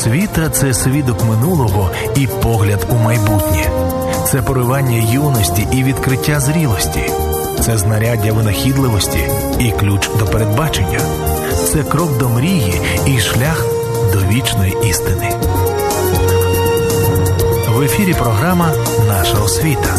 Освіта 0.00 0.48
це 0.50 0.74
свідок 0.74 1.24
минулого 1.24 1.90
і 2.16 2.26
погляд 2.26 2.86
у 2.90 2.94
майбутнє, 2.94 3.70
це 4.26 4.42
поривання 4.42 5.12
юності 5.12 5.66
і 5.72 5.82
відкриття 5.82 6.40
зрілості, 6.40 7.00
це 7.60 7.78
знаряддя 7.78 8.32
винахідливості 8.32 9.18
і 9.58 9.70
ключ 9.70 10.10
до 10.18 10.24
передбачення, 10.24 11.00
це 11.64 11.82
крок 11.82 12.18
до 12.18 12.28
мрії 12.28 12.80
і 13.06 13.18
шлях 13.18 13.66
до 14.12 14.18
вічної 14.18 14.76
істини. 14.84 15.32
В 17.68 17.82
ефірі 17.82 18.14
програма 18.14 18.72
Наша 19.08 19.38
освіта. 19.38 19.96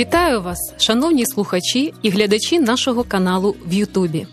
Вітаю 0.00 0.42
вас, 0.42 0.58
шановні 0.78 1.26
слухачі 1.26 1.94
і 2.02 2.10
глядачі 2.10 2.60
нашого 2.60 3.04
каналу 3.04 3.56
в 3.66 3.72
Ютубі. 3.72 4.26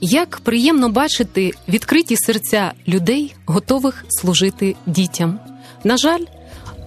Як 0.00 0.40
приємно 0.44 0.88
бачити 0.88 1.50
відкриті 1.68 2.16
серця 2.16 2.72
людей, 2.88 3.34
готових 3.46 4.04
служити 4.08 4.76
дітям. 4.86 5.40
На 5.84 5.96
жаль, 5.96 6.20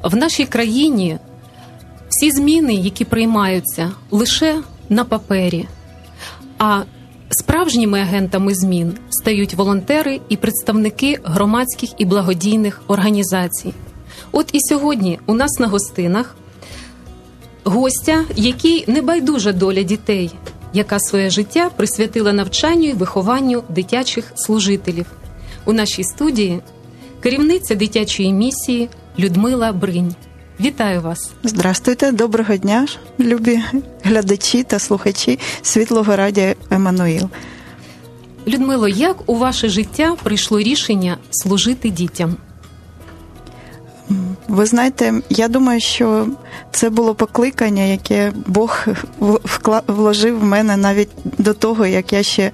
в 0.04 0.16
нашій 0.16 0.46
країні 0.46 1.18
всі 2.10 2.32
зміни, 2.32 2.74
які 2.74 3.06
приймаються 3.06 3.92
лише 4.12 4.62
на 4.90 5.04
папері, 5.04 5.66
а 6.58 6.84
справжніми 7.30 8.00
агентами 8.00 8.56
змін 8.56 8.94
стають 9.10 9.54
волонтери 9.54 10.20
і 10.30 10.38
представники 10.38 11.20
громадських 11.24 11.90
і 11.98 12.06
благодійних 12.06 12.82
організацій. 12.88 13.74
От 14.32 14.50
і 14.54 14.60
сьогодні 14.60 15.20
у 15.26 15.34
нас 15.34 15.60
на 15.60 15.68
гостинах 15.68 16.36
гостя, 17.64 18.26
який 18.36 18.84
не 18.88 19.02
байдужа 19.02 19.52
доля 19.52 19.84
дітей, 19.84 20.32
яка 20.74 21.00
своє 21.00 21.30
життя 21.30 21.70
присвятила 21.78 22.34
навчанню 22.34 22.90
і 22.90 22.94
вихованню 22.94 23.64
дитячих 23.70 24.32
служителів. 24.36 25.06
У 25.66 25.74
нашій 25.74 26.04
студії 26.04 26.60
керівниця 27.22 27.76
дитячої 27.76 28.34
місії 28.34 28.90
Людмила 29.20 29.72
Бринь. 29.72 30.16
Вітаю 30.60 31.02
вас! 31.02 31.32
Здрастуйте, 31.44 32.12
доброго 32.12 32.56
дня, 32.56 32.88
любі 33.20 33.60
глядачі 34.04 34.64
та 34.64 34.80
слухачі 34.80 35.40
світлого 35.62 36.16
радіо 36.16 36.54
Еммануїл. 36.70 37.30
Людмило, 38.48 38.88
як 38.88 39.30
у 39.30 39.36
ваше 39.36 39.70
життя 39.70 40.16
прийшло 40.24 40.60
рішення 40.60 41.18
служити 41.32 41.90
дітям? 41.90 42.36
Ви 44.48 44.66
знаєте, 44.66 45.14
я 45.30 45.48
думаю, 45.48 45.80
що 45.80 46.28
це 46.72 46.90
було 46.90 47.16
покликання, 47.16 47.84
яке 47.84 48.32
Бог 48.48 48.86
вложив 49.88 50.40
в 50.40 50.44
мене 50.44 50.78
навіть 50.78 51.10
до 51.38 51.54
того, 51.54 51.86
як 51.86 52.14
я 52.14 52.24
ще 52.24 52.52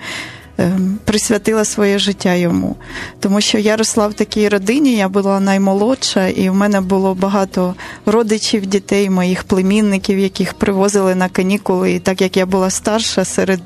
ем, 0.58 1.00
присвятила 1.06 1.66
своє 1.66 2.00
життя 2.00 2.34
йому. 2.34 2.76
Тому 3.20 3.42
що 3.42 3.58
я 3.58 3.78
росла 3.78 4.08
в 4.08 4.14
такій 4.14 4.50
родині, 4.50 4.96
я 4.96 5.10
була 5.10 5.40
наймолодша, 5.40 6.28
і 6.28 6.50
в 6.50 6.56
мене 6.56 6.82
було 6.82 7.16
багато 7.16 7.76
родичів, 8.06 8.66
дітей, 8.66 9.10
моїх 9.10 9.44
племінників, 9.44 10.20
яких 10.20 10.54
привозили 10.54 11.16
на 11.16 11.30
канікули. 11.30 11.92
І 11.92 12.00
так 12.00 12.22
як 12.22 12.38
я 12.38 12.46
була 12.46 12.70
старша 12.70 13.26
серед 13.26 13.62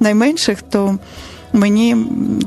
найменших, 0.00 0.62
то 0.62 0.98
Мені 1.52 1.96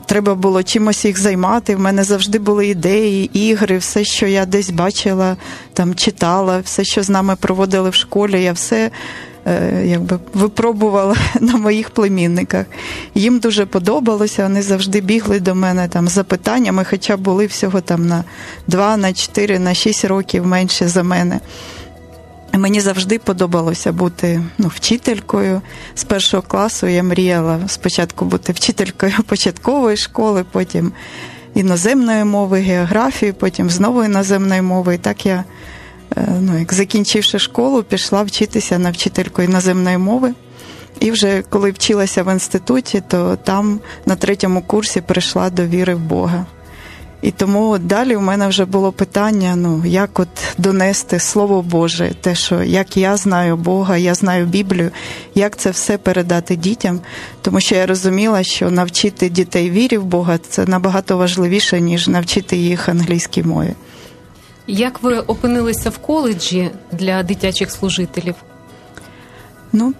треба 0.06 0.36
було 0.36 0.64
чимось 0.64 1.06
їх 1.06 1.20
займати. 1.20 1.75
В 1.75 1.80
мене 1.80 2.03
завжди 2.03 2.39
були 2.39 2.67
ідеї, 2.67 3.30
ігри, 3.50 3.78
все, 3.78 4.03
що 4.03 4.28
я 4.28 4.45
десь 4.45 4.70
бачила, 4.70 5.38
там 5.73 5.95
читала, 5.95 6.59
все, 6.59 6.84
що 6.84 7.03
з 7.03 7.09
нами 7.09 7.36
проводили 7.36 7.89
в 7.89 7.94
школі, 7.94 8.44
я 8.44 8.53
все 8.53 8.92
е, 9.47 9.84
якби 9.86 10.20
випробувала 10.34 11.16
на 11.42 11.58
моїх 11.58 11.89
племінниках. 11.89 12.66
Їм 13.16 13.39
дуже 13.39 13.66
подобалося. 13.66 14.44
Вони 14.44 14.62
завжди 14.62 15.02
бігли 15.02 15.40
до 15.40 15.56
мене 15.56 15.88
там 15.88 16.08
з 16.08 16.12
запитаннями, 16.12 16.86
хоча 16.90 17.17
були 17.17 17.46
всього 17.46 17.81
там 17.81 18.07
на 18.07 18.24
2, 18.68 18.97
на 18.97 19.13
4, 19.13 19.59
на 19.59 19.74
6 19.74 20.06
років 20.06 20.46
менше 20.46 20.88
за 20.88 21.03
мене. 21.03 21.40
Мені 22.58 22.82
завжди 22.82 23.20
подобалося 23.20 23.92
бути 23.92 24.42
ну, 24.58 24.68
вчителькою. 24.68 25.62
З 25.96 26.04
першого 26.04 26.44
класу 26.44 26.88
я 26.88 27.04
мріяла 27.04 27.60
спочатку 27.68 28.26
бути 28.26 28.52
вчителькою 28.52 29.14
початкової 29.28 29.98
школи, 29.98 30.46
потім 30.52 30.92
іноземної 31.56 32.24
мови, 32.24 32.60
географії, 32.60 33.32
потім 33.32 33.70
знову 33.70 34.04
іноземної 34.04 34.62
мови. 34.62 34.96
І 34.96 34.98
так 34.98 35.26
я, 35.26 35.44
е, 36.18 36.28
ну, 36.42 36.60
як 36.60 36.74
закінчивши 36.74 37.40
школу, 37.40 37.84
пішла 37.84 38.24
вчитися 38.24 38.80
на 38.80 38.92
вчительку 38.92 39.42
іноземної 39.42 39.98
мови. 39.98 40.34
І 41.00 41.12
вже 41.12 41.42
коли 41.50 41.72
вчилася 41.72 42.24
в 42.24 42.34
інституті, 42.34 43.04
то 43.08 43.36
там 43.36 43.80
на 44.06 44.16
третьому 44.16 44.62
курсі 44.62 45.02
прийшла 45.02 45.50
до 45.50 45.66
віри 45.66 45.96
в 45.96 46.00
Бога. 46.00 46.46
І 47.25 47.31
тому 47.31 47.78
далі 47.78 48.16
у 48.16 48.22
мене 48.22 48.47
вже 48.47 48.66
було 48.66 48.91
питання: 48.91 49.56
ну 49.56 49.84
як 49.86 50.19
от 50.19 50.28
донести 50.58 51.19
Слово 51.19 51.62
Боже, 51.62 52.12
те, 52.22 52.36
що 52.36 52.63
як 52.63 52.97
я 52.97 53.18
знаю 53.18 53.58
Бога, 53.58 53.97
я 53.97 54.13
знаю 54.13 54.46
Біблію, 54.46 54.91
як 55.36 55.58
це 55.58 55.72
все 55.72 55.97
передати 55.97 56.56
дітям, 56.56 57.00
тому 57.41 57.59
що 57.59 57.75
я 57.75 57.86
розуміла, 57.86 58.44
що 58.44 58.72
навчити 58.72 59.30
дітей 59.30 59.69
вірі 59.69 59.97
в 59.97 60.03
Бога 60.03 60.38
це 60.38 60.66
набагато 60.66 61.18
важливіше, 61.18 61.81
ніж 61.81 62.08
навчити 62.08 62.58
їх 62.58 62.90
англійській 62.90 63.44
мові. 63.44 63.74
Як 64.68 65.03
ви 65.03 65.19
опинилися 65.19 65.90
в 65.90 65.97
коледжі 65.97 66.72
для 66.92 67.24
дитячих 67.24 67.72
служителів? 67.72 68.36
Ну, 69.74 69.94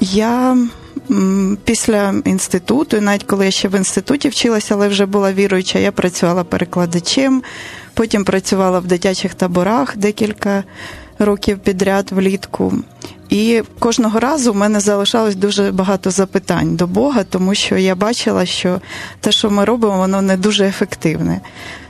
я 0.00 0.56
після 1.64 2.14
інституту, 2.24 3.00
навіть 3.00 3.22
коли 3.22 3.44
я 3.44 3.50
ще 3.50 3.68
в 3.68 3.74
інституті 3.74 4.28
вчилася, 4.28 4.74
але 4.74 4.88
вже 4.88 5.06
була 5.06 5.32
віруюча, 5.32 5.78
я 5.78 5.92
працювала 5.92 6.44
перекладачем, 6.44 7.42
потім 7.94 8.24
працювала 8.24 8.78
в 8.78 8.86
дитячих 8.86 9.34
таборах 9.34 9.96
декілька 9.96 10.64
років 11.18 11.58
підряд 11.58 12.12
влітку. 12.12 12.74
І 13.28 13.62
кожного 13.78 14.20
разу 14.20 14.52
в 14.52 14.56
мене 14.56 14.80
залишалось 14.80 15.36
дуже 15.36 15.70
багато 15.72 16.10
запитань 16.10 16.76
до 16.76 16.86
Бога, 16.86 17.24
тому 17.24 17.54
що 17.54 17.76
я 17.76 17.94
бачила, 17.94 18.46
що 18.46 18.80
те, 19.20 19.32
що 19.32 19.50
ми 19.50 19.64
робимо, 19.64 19.98
воно 19.98 20.22
не 20.22 20.36
дуже 20.36 20.66
ефективне. 20.66 21.40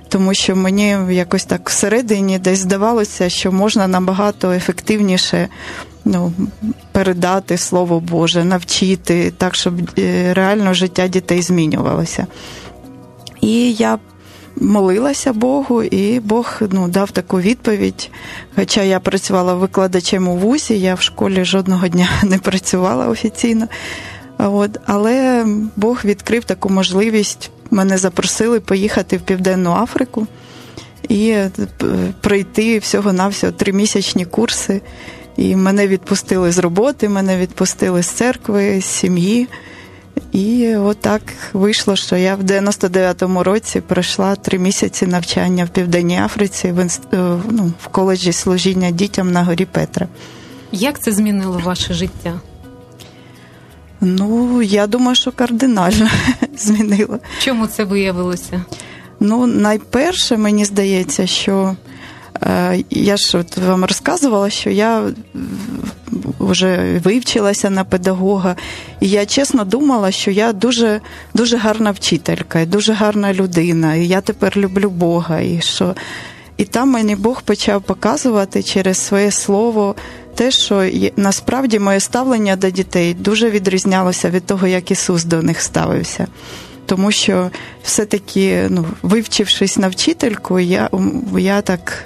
Тому 0.08 0.34
що 0.34 0.56
мені 0.56 0.96
якось 1.10 1.44
так 1.44 1.68
всередині 1.68 2.38
десь 2.38 2.58
здавалося, 2.58 3.28
що 3.28 3.52
можна 3.52 3.88
набагато 3.88 4.52
ефективніше 4.52 5.48
ну, 6.08 6.32
передати 6.92 7.58
слово 7.58 8.00
Боже, 8.00 8.44
навчити 8.44 9.32
так, 9.38 9.54
щоб 9.54 9.74
е, 9.98 10.34
реально 10.34 10.74
життя 10.74 11.08
дітей 11.08 11.42
змінювалося. 11.42 12.26
І 13.40 13.72
я 13.72 13.98
молилася 14.56 15.32
Богу, 15.32 15.82
і 15.82 16.20
Бог 16.20 16.60
ну, 16.70 16.88
дав 16.88 17.10
таку 17.10 17.40
відповідь. 17.40 18.10
Хоча 18.56 18.82
я 18.82 19.00
працювала 19.00 19.54
викладачем 19.54 20.28
у 20.28 20.36
вузі, 20.36 20.80
я 20.80 20.94
в 20.94 21.00
школі 21.00 21.44
жодного 21.44 21.88
дня 21.88 22.08
не 22.22 22.38
працювала 22.38 23.06
офіційно. 23.08 23.66
От, 24.38 24.78
Але 24.86 25.46
Бог 25.76 26.00
відкрив 26.04 26.44
таку 26.44 26.68
можливість. 26.68 27.50
Мене 27.70 27.98
запросили 27.98 28.60
поїхати 28.60 29.16
в 29.16 29.20
Південну 29.20 29.70
Африку 29.70 30.26
і 31.08 31.28
е, 31.28 31.50
пройти 32.20 32.78
всього-навсього 32.78 33.52
тримісячні 33.52 34.24
курси. 34.24 34.80
І 35.38 35.56
мене 35.56 35.88
відпустили 35.88 36.52
з 36.52 36.58
роботи, 36.58 37.08
мене 37.08 37.38
відпустили 37.38 38.02
з 38.02 38.06
церкви, 38.06 38.80
з 38.80 38.84
сім'ї. 38.84 39.48
І 40.32 40.76
отак 40.76 41.22
вийшло, 41.52 41.96
що 41.96 42.16
я 42.16 42.34
в 42.34 42.42
99-му 42.42 43.42
році 43.42 43.80
пройшла 43.80 44.36
три 44.36 44.58
місяці 44.58 45.06
навчання 45.06 45.64
в 45.64 45.68
Південній 45.68 46.18
Африці 46.18 46.72
в 46.72 46.82
інст... 46.82 47.02
Е, 47.12 47.16
ну, 47.50 47.72
в 47.82 47.88
коледжі 47.88 48.32
служіння 48.32 48.90
дітям 48.90 49.32
на 49.32 49.44
горі 49.44 49.64
Петра. 49.64 50.08
Як 50.72 51.00
це 51.00 51.12
змінило 51.12 51.60
ваше 51.64 51.94
життя? 51.94 52.40
Ну, 54.00 54.62
я 54.62 54.86
думаю, 54.86 55.14
що 55.14 55.32
кардинально 55.32 56.08
змінило. 56.56 57.18
Чому 57.38 57.66
це 57.66 57.84
виявилося? 57.84 58.64
Ну, 59.20 59.46
найперше, 59.46 60.36
мені 60.36 60.64
здається, 60.64 61.26
що 61.26 61.76
я 62.90 63.16
ж 63.16 63.38
от 63.38 63.56
вам 63.56 63.84
розказувала, 63.84 64.50
що 64.50 64.70
я 64.70 65.02
вже 66.40 67.00
вивчилася 67.04 67.70
на 67.70 67.84
педагога, 67.84 68.56
і 69.00 69.08
я 69.08 69.26
чесно 69.26 69.64
думала, 69.64 70.10
що 70.10 70.30
я 70.30 70.52
дуже 70.52 71.00
дуже 71.34 71.56
гарна 71.56 71.90
вчителька, 71.90 72.60
і 72.60 72.66
дуже 72.66 72.92
гарна 72.92 73.34
людина, 73.34 73.94
і 73.94 74.06
я 74.06 74.20
тепер 74.20 74.56
люблю 74.56 74.90
Бога. 74.90 75.40
І 75.40 75.60
що 75.60 75.94
і 76.56 76.64
там 76.64 76.90
мені 76.90 77.16
Бог 77.16 77.42
почав 77.42 77.82
показувати 77.82 78.62
через 78.62 78.98
своє 78.98 79.30
слово 79.30 79.94
те, 80.34 80.50
що 80.50 80.90
насправді 81.16 81.78
моє 81.78 82.00
ставлення 82.00 82.56
до 82.56 82.70
дітей 82.70 83.14
дуже 83.14 83.50
відрізнялося 83.50 84.30
від 84.30 84.46
того, 84.46 84.66
як 84.66 84.90
Ісус 84.90 85.24
до 85.24 85.42
них 85.42 85.60
ставився. 85.60 86.26
Тому 86.88 87.12
що 87.12 87.50
все-таки, 87.82 88.66
ну, 88.70 88.86
вивчившись 89.02 89.76
на 89.76 89.88
вчительку, 89.88 90.58
я 90.58 90.90
я 91.38 91.60
так 91.60 92.04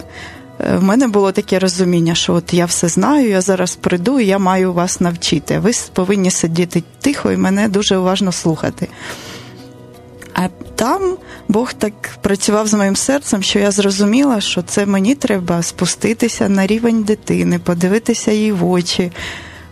е, 0.61 0.77
в 0.77 0.83
мене 0.83 1.09
було 1.09 1.33
таке 1.33 1.59
розуміння, 1.59 2.15
що 2.15 2.35
от 2.35 2.55
я 2.55 2.65
все 2.65 2.89
знаю, 2.89 3.29
я 3.29 3.41
зараз 3.41 3.77
прийду 3.77 4.21
і 4.21 4.27
я 4.27 4.39
маю 4.39 4.73
вас 4.73 5.01
навчити. 5.01 5.59
Ви 5.59 5.71
повинні 5.93 6.31
сидіти 6.31 6.83
тихо 7.01 7.33
і 7.33 7.37
мене 7.37 7.69
дуже 7.69 7.97
уважно 7.97 8.33
слухати. 8.33 8.89
А 10.35 10.49
там 10.75 11.17
Бог 11.49 11.73
так 11.73 11.95
працював 12.21 12.67
з 12.67 12.75
моїм 12.75 12.97
серцем, 12.97 13.43
що 13.43 13.59
я 13.59 13.71
зрозуміла, 13.71 14.41
що 14.41 14.63
це 14.63 14.87
мені 14.87 15.15
треба 15.15 15.63
спуститися 15.63 16.49
на 16.49 16.67
рівень 16.67 17.03
дитини, 17.03 17.59
подивитися 17.59 18.33
їй 18.33 18.53
в 18.53 18.71
очі, 18.71 19.13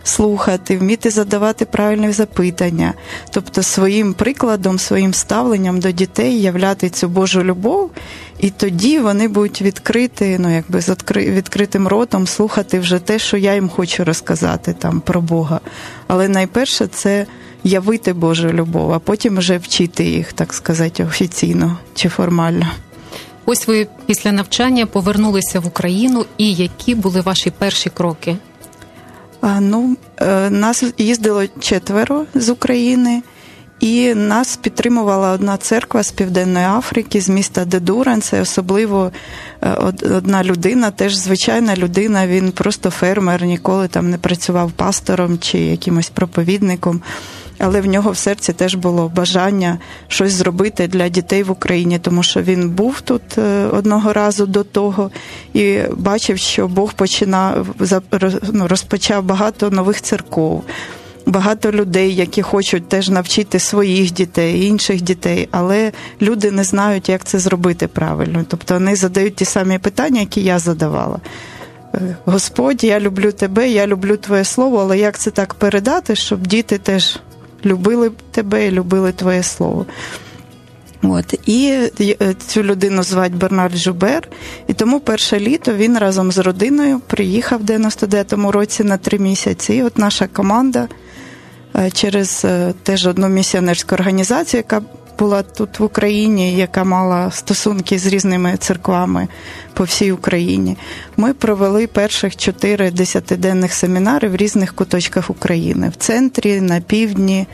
слухати, 0.03 0.77
вміти 0.77 1.09
задавати 1.09 1.65
правильні 1.65 2.11
запитання, 2.11 2.93
тобто 3.29 3.63
своїм 3.63 4.13
прикладом, 4.13 4.79
своїм 4.79 5.13
ставленням 5.13 5.79
до 5.79 5.91
дітей 5.91 6.41
являти 6.41 6.89
цю 6.89 7.07
Божу 7.07 7.43
любов, 7.43 7.91
і 8.39 8.49
тоді 8.49 8.99
вони 8.99 9.27
будуть 9.27 9.61
відкриті, 9.61 10.37
ну 10.39 10.55
якби 10.55 10.81
з 10.81 10.95
відкритим 11.15 11.87
ротом 11.87 12.27
слухати 12.27 12.79
вже 12.79 12.99
те, 12.99 13.19
що 13.19 13.37
я 13.37 13.53
їм 13.53 13.69
хочу 13.69 14.03
розказати 14.03 14.75
там 14.79 15.01
про 15.01 15.21
Бога. 15.21 15.59
Але 16.07 16.27
найперше 16.27 16.87
це 16.87 17.25
явити 17.63 18.13
Божу 18.13 18.49
любов, 18.49 18.93
а 18.93 18.99
потім 18.99 19.37
вже 19.37 19.57
вчити 19.57 20.03
їх, 20.03 20.33
так 20.33 20.53
сказати, 20.53 21.03
офіційно 21.03 21.77
чи 21.95 22.09
формально. 22.09 22.67
Ось 23.45 23.67
ви 23.67 23.87
після 24.05 24.31
навчання 24.31 24.85
повернулися 24.85 25.59
в 25.59 25.67
Україну, 25.67 26.25
і 26.37 26.53
які 26.53 26.95
були 26.95 27.21
ваші 27.21 27.51
перші 27.51 27.89
кроки? 27.89 28.37
Ну, 29.43 29.97
е, 30.21 30.49
нас 30.49 30.83
їздило 30.97 31.43
четверо 31.59 32.25
з 32.35 32.49
України, 32.49 33.21
і 33.79 34.13
нас 34.15 34.55
підтримувала 34.55 35.31
одна 35.31 35.57
церква 35.57 36.03
з 36.03 36.11
Південної 36.11 36.65
Африки, 36.65 37.21
з 37.21 37.29
міста 37.29 37.65
Дедуран. 37.65 38.21
Це 38.21 38.41
особливо 38.41 39.11
е, 39.61 39.73
одна 40.15 40.43
людина, 40.43 40.91
теж 40.91 41.15
звичайна 41.15 41.75
людина. 41.75 42.27
Він 42.27 42.51
просто 42.51 42.89
фермер, 42.89 43.43
ніколи 43.43 43.87
там 43.87 44.09
не 44.09 44.17
працював 44.17 44.71
пастором 44.71 45.39
чи 45.39 45.59
якимось 45.59 46.09
проповідником 46.09 47.01
але 47.63 47.81
в 47.81 47.85
нього 47.85 48.11
в 48.11 48.17
серці 48.17 48.53
теж 48.53 48.75
було 48.75 49.09
бажання 49.15 49.77
щось 50.07 50.33
зробити 50.33 50.87
для 50.87 51.09
дітей 51.09 51.43
в 51.43 51.51
Україні, 51.51 51.99
тому 51.99 52.23
що 52.23 52.41
він 52.41 52.69
був 52.69 53.01
тут 53.01 53.37
е, 53.37 53.65
одного 53.65 54.13
разу 54.13 54.45
до 54.45 54.63
того 54.63 55.11
і 55.53 55.79
бачив, 55.97 56.37
що 56.37 56.67
Бог 56.67 56.93
починав 56.93 57.67
ну, 58.53 58.67
розпочав 58.67 59.23
багато 59.23 59.69
нових 59.69 60.01
церков. 60.01 60.63
Багато 61.25 61.71
людей, 61.71 62.15
які 62.15 62.41
хочуть 62.41 62.89
теж 62.89 63.09
навчити 63.09 63.59
своїх 63.59 64.11
дітей, 64.11 64.65
інших 64.65 65.01
дітей, 65.01 65.47
але 65.51 65.91
люди 66.21 66.51
не 66.51 66.63
знають, 66.63 67.09
як 67.09 67.23
це 67.23 67.39
зробити 67.39 67.87
правильно. 67.87 68.45
Тобто 68.47 68.73
вони 68.73 68.95
задають 68.95 69.35
ті 69.35 69.45
самі 69.45 69.79
питання, 69.79 70.19
які 70.19 70.41
я 70.41 70.59
задавала. 70.59 71.19
Е, 71.93 72.15
Господь, 72.25 72.83
я 72.83 72.99
люблю 72.99 73.31
тебе, 73.31 73.69
я 73.69 73.87
люблю 73.87 74.17
твоє 74.17 74.43
слово, 74.43 74.77
але 74.77 74.97
як 74.97 75.19
це 75.19 75.31
так 75.31 75.53
передати, 75.53 76.15
щоб 76.15 76.47
діти 76.47 76.77
теж 76.77 77.19
любили 77.65 78.11
тебе 78.31 78.67
і 78.67 78.71
любили 78.71 79.11
твоє 79.11 79.43
слово. 79.43 79.85
От 81.03 81.33
і 81.45 81.67
е, 82.01 82.33
цю 82.47 82.63
людину 82.63 83.03
звати 83.03 83.35
Бернард 83.35 83.77
Жубер, 83.77 84.27
і 84.67 84.73
тому 84.73 84.99
перше 84.99 85.39
літо 85.39 85.73
він 85.73 85.97
разом 85.97 86.31
з 86.31 86.37
родиною 86.37 86.99
приїхав 87.07 87.59
в 87.59 87.63
99-му 87.63 88.51
році 88.51 88.83
на 88.83 88.97
три 88.97 89.19
місяці. 89.19 89.73
І 89.73 89.83
от 89.83 89.97
наша 89.97 90.27
команда 90.27 90.87
е, 91.75 91.91
через 91.91 92.41
е, 92.45 92.73
теж 92.83 93.07
одну 93.07 93.29
місіонерську 93.29 93.95
організацію, 93.95 94.59
яка 94.59 94.81
була 95.21 95.43
тут 95.43 95.79
в 95.79 95.83
Україні, 95.83 96.55
яка 96.55 96.83
мала 96.83 97.31
стосунки 97.31 97.99
з 97.99 98.05
різними 98.05 98.57
церквами 98.59 99.27
по 99.73 99.83
всій 99.83 100.11
Україні. 100.11 100.77
Ми 101.17 101.33
провели 101.33 101.87
перших 101.87 102.35
чотири 102.35 102.91
десятиденних 102.91 103.73
семінари 103.73 104.29
в 104.29 104.35
різних 104.35 104.75
куточках 104.75 105.29
України 105.29 105.89
в 105.89 105.95
центрі, 105.95 106.61
на 106.61 106.81
півдні, 106.81 107.47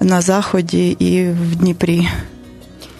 на 0.00 0.20
заході 0.20 0.90
і 0.90 1.24
в 1.24 1.56
Дніпрі. 1.56 2.08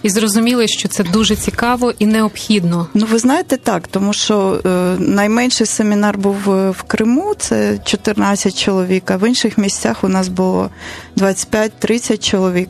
І 0.02 0.10
зрозуміли, 0.10 0.68
що 0.68 0.88
це 0.88 1.04
дуже 1.04 1.36
цікаво 1.36 1.92
і 1.98 2.06
необхідно. 2.06 2.86
Ну, 2.94 3.06
ви 3.10 3.18
знаєте, 3.18 3.56
так, 3.56 3.88
тому 3.88 4.12
що 4.12 4.60
е, 4.66 4.68
найменший 4.98 5.66
семінар 5.66 6.18
був 6.18 6.50
е, 6.50 6.70
в 6.70 6.82
Криму, 6.82 7.34
це 7.38 7.78
14 7.84 8.58
чоловік, 8.58 9.10
а 9.10 9.16
в 9.16 9.28
інших 9.28 9.58
місцях 9.58 10.04
у 10.04 10.08
нас 10.08 10.28
було 10.28 10.70
25-30 11.16 12.30
чоловік. 12.30 12.68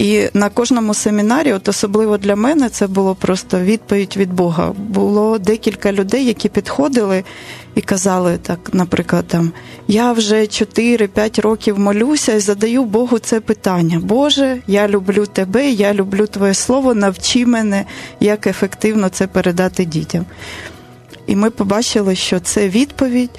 І 0.00 0.28
на 0.34 0.48
кожному 0.48 0.94
семінарі, 0.94 1.52
от 1.52 1.68
особливо 1.68 2.18
для 2.18 2.36
мене, 2.36 2.68
це 2.68 2.86
було 2.86 3.14
просто 3.14 3.60
відповідь 3.60 4.16
від 4.16 4.32
Бога. 4.32 4.72
Було 4.78 5.38
декілька 5.38 5.92
людей, 5.92 6.24
які 6.24 6.48
підходили 6.48 7.24
і 7.74 7.80
казали 7.80 8.38
так, 8.42 8.70
наприклад, 8.72 9.24
там 9.26 9.52
я 9.88 10.12
вже 10.12 10.36
4-5 10.40 11.40
років 11.40 11.78
молюся 11.78 12.32
і 12.32 12.40
задаю 12.40 12.84
Богу 12.84 13.18
це 13.18 13.40
питання. 13.40 14.00
Боже, 14.02 14.58
я 14.66 14.88
люблю 14.88 15.26
тебе, 15.26 15.70
я 15.70 15.94
люблю 15.94 16.26
Твоє 16.26 16.54
Слово, 16.54 16.94
навчи 16.94 17.46
мене, 17.46 17.84
як 18.20 18.46
ефективно 18.46 19.08
це 19.08 19.26
передати 19.26 19.84
дітям. 19.84 20.24
І 21.26 21.36
ми 21.36 21.50
побачили, 21.50 22.16
що 22.16 22.40
це 22.40 22.68
відповідь. 22.68 23.30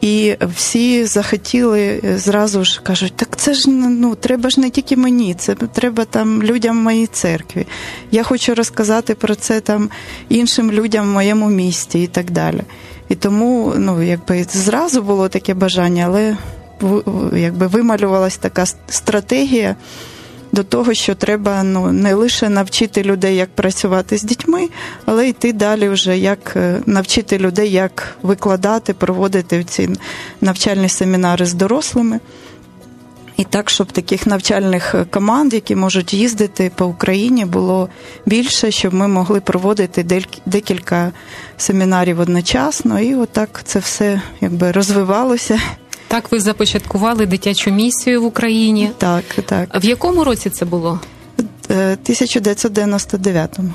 І 0.00 0.36
всі 0.56 1.04
захотіли 1.04 2.00
е, 2.04 2.18
зразу 2.18 2.64
ж 2.64 2.80
кажуть, 2.82 3.12
так 3.16 3.36
це 3.36 3.54
ж 3.54 3.70
ну 3.70 4.14
треба 4.14 4.50
ж 4.50 4.60
не 4.60 4.70
тільки 4.70 4.96
мені, 4.96 5.34
це 5.34 5.54
треба 5.54 6.04
там 6.04 6.42
людям 6.42 6.76
моїй 6.76 7.06
церкві. 7.06 7.66
Я 8.10 8.22
хочу 8.22 8.54
розказати 8.54 9.14
про 9.14 9.34
це 9.34 9.60
там 9.60 9.90
іншим 10.28 10.72
людям 10.72 11.06
в 11.06 11.12
моєму 11.12 11.48
місті 11.48 12.02
і 12.02 12.06
так 12.06 12.30
далі. 12.30 12.60
І 13.08 13.14
тому, 13.14 13.74
ну 13.76 14.02
якби 14.02 14.44
зразу 14.44 15.02
було 15.02 15.28
таке 15.28 15.54
бажання, 15.54 16.04
але 16.06 16.36
якби 17.36 17.66
вималювалась 17.66 18.36
така 18.36 18.66
стратегія 18.88 19.76
до 20.52 20.64
того, 20.64 20.94
що 20.94 21.14
треба 21.14 21.62
ну 21.62 21.92
не 21.92 22.14
лише 22.14 22.48
навчити 22.48 23.02
людей, 23.02 23.36
як 23.36 23.48
працювати 23.48 24.18
з 24.18 24.22
дітьми, 24.22 24.68
але 25.04 25.28
йти 25.28 25.52
далі, 25.52 25.88
вже 25.88 26.18
як 26.18 26.52
е, 26.56 26.80
навчити 26.86 27.38
людей, 27.38 27.70
як 27.70 28.16
викладати, 28.22 28.94
проводити 28.94 29.64
ці 29.64 29.88
навчальні 30.40 30.88
семінари 30.88 31.46
з 31.46 31.54
дорослими. 31.54 32.20
І 33.38 33.44
так, 33.44 33.70
щоб 33.70 33.92
таких 33.92 34.26
навчальних 34.26 34.94
команд, 35.10 35.54
які 35.54 35.76
можуть 35.76 36.14
їздити 36.14 36.70
по 36.74 36.86
Україні, 36.86 37.44
було 37.44 37.88
більше, 38.26 38.70
щоб 38.70 38.94
ми 38.94 39.08
могли 39.08 39.40
проводити 39.40 40.22
декілька 40.46 41.12
семінарів 41.56 42.20
одночасно, 42.20 43.00
і 43.00 43.14
отак 43.14 43.60
це 43.64 43.78
все 43.78 44.22
якби 44.40 44.72
розвивалося. 44.72 45.60
Так, 46.08 46.32
ви 46.32 46.40
започаткували 46.40 47.26
дитячу 47.26 47.70
місію 47.70 48.22
в 48.22 48.24
Україні. 48.24 48.90
Так, 48.98 49.24
так. 49.46 49.82
В 49.82 49.84
якому 49.84 50.24
році 50.24 50.50
це 50.50 50.64
було? 50.64 51.00
1999-му. 51.68 53.68
Е, 53.68 53.72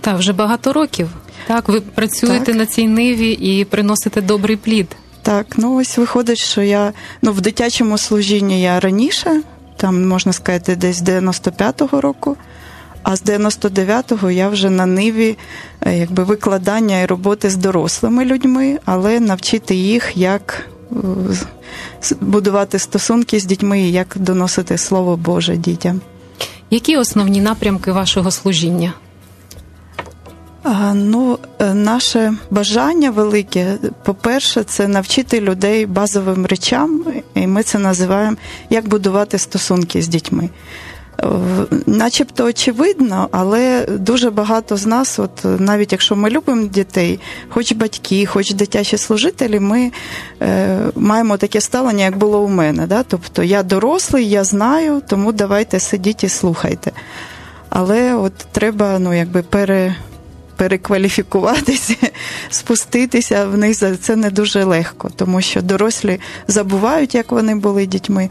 так, 0.00 0.18
вже 0.18 0.32
багато 0.32 0.72
років. 0.72 1.08
Так, 1.46 1.68
ви 1.68 1.80
працюєте 1.80 2.44
так. 2.44 2.54
на 2.54 2.66
цій 2.66 2.88
ниві 2.88 3.32
і 3.32 3.64
приносите 3.64 4.20
добрий 4.20 4.56
плід. 4.56 4.96
Так, 5.22 5.46
ну 5.56 5.76
ось 5.76 5.98
виходить, 5.98 6.38
що 6.38 6.62
я 6.62 6.92
ну 7.22 7.32
в 7.32 7.40
дитячому 7.40 7.98
служінні 7.98 8.62
я 8.62 8.80
раніше, 8.80 9.42
там 9.76 10.08
можна 10.08 10.32
сказати, 10.32 10.76
десь 10.76 10.96
з 10.96 11.02
95-го 11.02 12.00
року. 12.00 12.36
А 13.02 13.16
з 13.16 13.22
99-го 13.22 14.30
я 14.30 14.48
вже 14.48 14.70
на 14.70 14.86
ниві 14.86 15.36
е, 15.80 15.98
якби 15.98 16.24
викладання 16.24 17.00
і 17.00 17.06
роботи 17.06 17.50
з 17.50 17.56
дорослими 17.56 18.24
людьми, 18.24 18.78
але 18.84 19.20
навчити 19.20 19.74
їх, 19.74 20.16
як 20.16 20.66
будувати 22.20 22.78
стосунки 22.78 23.38
з 23.38 23.44
дітьми 23.44 23.80
і 23.80 23.92
як 23.92 24.16
доносити 24.16 24.78
слово 24.78 25.16
Боже 25.16 25.56
дітям. 25.56 26.00
Які 26.70 26.96
основні 26.96 27.40
напрямки 27.40 27.92
вашого 27.92 28.30
служіння? 28.30 28.92
Ну, 30.94 31.38
е, 31.58 31.74
наше 31.74 32.34
бажання 32.50 33.10
велике, 33.10 33.78
по-перше, 34.04 34.64
це 34.64 34.88
навчити 34.88 35.40
людей 35.40 35.86
базовим 35.86 36.46
речам, 36.46 37.04
і 37.34 37.46
ми 37.46 37.62
це 37.62 37.78
називаємо 37.78 38.36
як 38.70 38.88
будувати 38.88 39.38
стосунки 39.38 40.02
з 40.02 40.08
дітьми 40.08 40.48
начебто 41.86 42.44
очевидно, 42.44 43.28
але 43.32 43.86
дуже 43.86 44.30
багато 44.30 44.76
з 44.76 44.86
нас, 44.86 45.18
от 45.18 45.44
навіть 45.44 45.92
якщо 45.92 46.16
ми 46.16 46.30
любимо 46.30 46.66
дітей, 46.66 47.20
хоч 47.48 47.72
батьки, 47.72 48.26
хоч 48.26 48.54
дитячі 48.54 48.98
служителі, 48.98 49.60
ми 49.60 49.92
е, 50.42 50.78
маємо 50.96 51.36
таке 51.36 51.60
ставлення, 51.60 52.04
як 52.04 52.16
було 52.16 52.40
у 52.40 52.48
мене. 52.48 52.86
Да? 52.86 53.02
Тобто 53.02 53.42
я 53.42 53.62
дорослий, 53.62 54.28
я 54.28 54.44
знаю, 54.44 55.02
тому 55.08 55.32
давайте 55.32 55.80
сидіть 55.80 56.24
і 56.24 56.28
слухайте. 56.28 56.92
Але 57.68 58.14
от 58.14 58.32
треба 58.52 58.98
ну, 58.98 59.14
якби 59.14 59.42
пере. 59.42 59.96
Перекваліфікуватися, 60.56 61.94
спуститися 62.50 63.46
вниз 63.46 63.84
це 64.00 64.16
не 64.16 64.30
дуже 64.30 64.64
легко, 64.64 65.10
тому 65.16 65.40
що 65.40 65.62
дорослі 65.62 66.20
забувають, 66.48 67.14
як 67.14 67.32
вони 67.32 67.54
були 67.54 67.86
дітьми. 67.86 68.30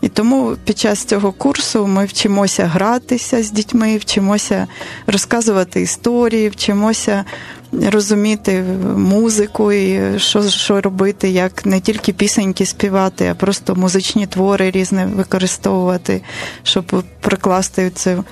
І 0.00 0.08
тому 0.08 0.56
під 0.64 0.78
час 0.78 1.04
цього 1.04 1.32
курсу 1.32 1.86
ми 1.86 2.04
вчимося 2.04 2.66
гратися 2.66 3.42
з 3.42 3.50
дітьми, 3.50 3.96
вчимося 3.96 4.66
розказувати 5.06 5.80
історії, 5.80 6.48
вчимося 6.48 7.24
розуміти 7.72 8.64
музику 8.96 9.72
і 9.72 10.18
що 10.18 10.42
що 10.42 10.80
робити, 10.80 11.28
як 11.28 11.66
не 11.66 11.80
тільки 11.80 12.12
пісеньки 12.12 12.66
співати, 12.66 13.28
а 13.28 13.34
просто 13.34 13.74
музичні 13.74 14.26
твори 14.26 14.70
різні 14.70 15.04
використовувати, 15.04 16.22
щоб 16.62 17.04
прикласти 17.20 17.90
цю 17.90 18.24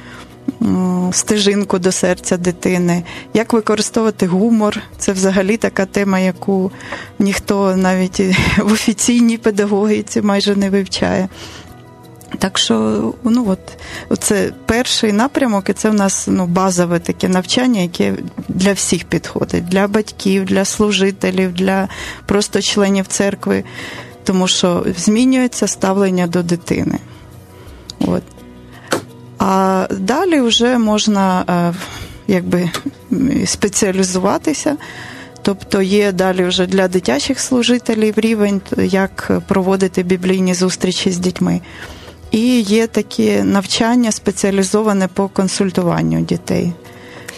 стежинку 1.13 1.79
до 1.79 1.93
серця 1.93 2.37
дитини. 2.37 3.03
Як 3.35 3.53
використовувати 3.53 4.27
гумор? 4.27 4.79
Це 4.99 5.13
взагалі 5.13 5.57
така 5.57 5.87
тема, 5.87 6.19
яку 6.19 6.73
ніхто 7.19 7.77
навіть 7.77 8.21
в 8.59 8.73
офіційній 8.73 9.39
педагогіці 9.39 10.23
майже 10.23 10.57
не 10.57 10.71
вивчає. 10.71 11.29
Так 12.39 12.59
що, 12.59 13.15
ну 13.25 13.47
от 13.49 14.19
це 14.19 14.53
перший 14.67 15.13
напрямок, 15.13 15.69
і 15.69 15.73
це 15.73 15.91
в 15.91 15.95
нас 15.95 16.29
ну, 16.31 16.47
базове 16.47 16.99
таке 16.99 17.29
навчання, 17.29 17.81
яке 17.81 18.15
для 18.49 18.73
всіх 18.73 19.05
підходить, 19.05 19.69
для 19.69 19.89
батьків, 19.89 20.45
для 20.45 20.65
служителів, 20.65 21.55
для 21.55 21.89
просто 22.27 22.63
членів 22.63 23.07
церкви, 23.07 23.65
тому 24.25 24.49
що 24.49 24.87
змінюється 24.97 25.67
ставлення 25.67 26.27
до 26.27 26.43
дитини. 26.43 26.99
От. 28.01 28.23
А 29.39 29.87
далі 29.91 30.41
вже 30.41 30.79
можна 30.79 31.45
е, 31.49 31.75
якби 32.27 32.71
спеціалізуватися. 33.47 34.77
Тобто 35.43 35.83
є 35.83 36.13
далі 36.13 36.45
вже 36.45 36.67
для 36.67 36.89
дитячих 36.89 37.41
служителів 37.41 38.15
рівень, 38.17 38.61
як 38.77 39.31
проводити 39.49 40.03
біблійні 40.03 40.55
зустрічі 40.55 41.11
з 41.11 41.19
дітьми. 41.19 41.61
І 42.31 42.61
є 42.61 42.87
такі 42.87 43.43
навчання 43.43 44.13
спеціалізоване 44.13 45.09
по 45.09 45.29
консультуванню 45.29 46.21
дітей. 46.21 46.73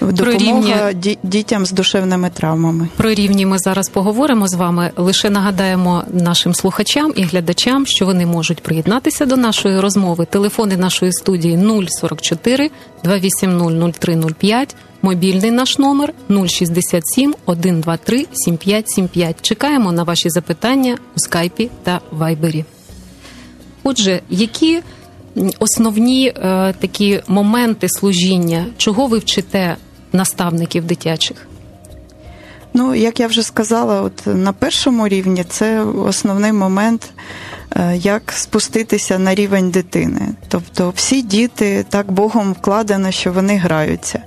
Допомога 0.00 0.93
рівні... 0.93 1.19
дітям 1.23 1.67
з 1.67 1.71
душевними 1.71 2.31
травмами. 2.31 2.88
Про 2.97 3.14
рівні 3.14 3.47
ми 3.47 3.59
зараз 3.59 3.88
поговоримо 3.88 4.49
з 4.49 4.55
вами. 4.55 4.90
Лише 4.97 5.31
нагадаємо 5.31 6.05
нашим 6.12 6.55
слухачам 6.55 7.12
і 7.17 7.23
глядачам, 7.23 7.87
що 7.87 8.07
вони 8.07 8.26
можуть 8.26 8.62
приєднатися 8.62 9.26
до 9.26 9.37
нашої 9.37 9.81
розмови. 9.81 10.26
Телефони 10.31 10.76
нашої 10.76 11.12
студії 11.12 11.59
044 12.00 12.71
280 13.05 13.95
0305, 14.00 14.76
мобільний 15.02 15.50
наш 15.50 15.78
номер 15.78 16.12
067 16.47 17.35
123 17.43 18.26
7575. 18.33 19.37
Чекаємо 19.43 19.93
на 19.93 20.02
ваші 20.02 20.31
запитання 20.31 20.99
у 21.17 21.19
скайпі 21.19 21.71
та 21.83 22.00
вайбері. 22.11 22.64
Отже, 23.83 24.21
які 24.31 24.81
основні 25.59 26.28
е, 26.28 26.33
такі 26.81 27.21
моменти 27.28 27.88
служіння, 27.88 28.67
чого 28.76 29.07
ви 29.07 29.19
вчите 29.19 29.76
наставників 30.12 30.85
дитячих? 30.85 31.47
Ну, 32.75 32.95
як 32.95 33.21
я 33.21 33.27
вже 33.27 33.43
сказала, 33.43 34.03
от 34.03 34.23
на 34.27 34.53
першому 34.53 35.09
рівні 35.09 35.45
це 35.45 35.81
основний 35.81 36.53
момент, 36.53 37.11
е, 37.77 37.97
як 37.97 38.33
спуститися 38.33 39.19
на 39.19 39.35
рівень 39.35 39.71
дитини. 39.71 40.21
Тобто 40.49 40.93
всі 40.97 41.23
діти 41.23 41.85
так 41.88 42.12
Богом 42.12 42.53
вкладено, 42.53 43.11
що 43.11 43.33
вони 43.33 43.57
граються. 43.57 44.23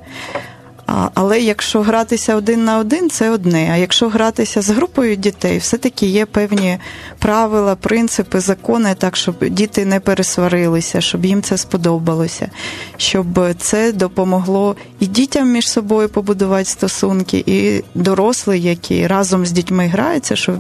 Але 1.14 1.42
якщо 1.42 1.82
гратися 1.82 2.36
один 2.36 2.66
на 2.66 2.78
один, 2.78 3.10
це 3.10 3.30
одне. 3.30 3.70
А 3.74 3.78
якщо 3.78 4.10
гратися 4.10 4.62
з 4.62 4.70
групою 4.70 5.16
дітей, 5.16 5.58
все-таки 5.58 6.06
є 6.06 6.26
певні 6.26 6.78
правила, 7.20 7.76
принципи, 7.76 8.40
закони, 8.40 8.96
так 8.98 9.16
щоб 9.16 9.36
діти 9.50 9.86
не 9.86 10.00
пересварилися, 10.00 11.02
щоб 11.02 11.26
їм 11.26 11.42
це 11.42 11.58
сподобалося, 11.58 12.50
щоб 12.98 13.26
це 13.58 13.92
допомогло 13.92 14.76
і 15.00 15.06
дітям 15.06 15.52
між 15.52 15.70
собою 15.70 16.10
побудувати 16.10 16.66
стосунки, 16.66 17.44
і 17.46 17.84
дорослий, 17.96 18.62
які 18.62 19.08
разом 19.08 19.46
з 19.46 19.52
дітьми 19.52 19.88
граються, 19.88 20.36
щоб 20.36 20.56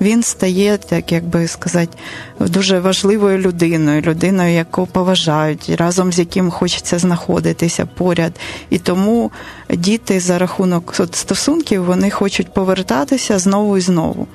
він 0.00 0.22
стає, 0.22 0.76
так 0.76 1.12
як 1.12 1.24
би 1.24 1.48
сказати, 1.48 1.98
дуже 2.40 2.80
важливою 2.80 3.38
людиною, 3.38 4.00
людиною, 4.00 4.52
яку 4.52 4.86
поважають, 4.86 5.70
разом 5.70 6.12
з 6.12 6.18
яким 6.18 6.50
хочеться 6.50 6.98
знаходитися 6.98 7.86
поряд. 7.86 8.32
І 8.70 8.78
тому 8.78 9.30
діти 9.70 10.20
за 10.20 10.38
рахунок 10.38 10.94
стосунків 11.12 11.84
вони 11.84 12.10
хочуть 12.10 12.54
повертатися 12.54 13.38
знову 13.38 13.76
і 13.76 13.80
знову. 13.80 14.26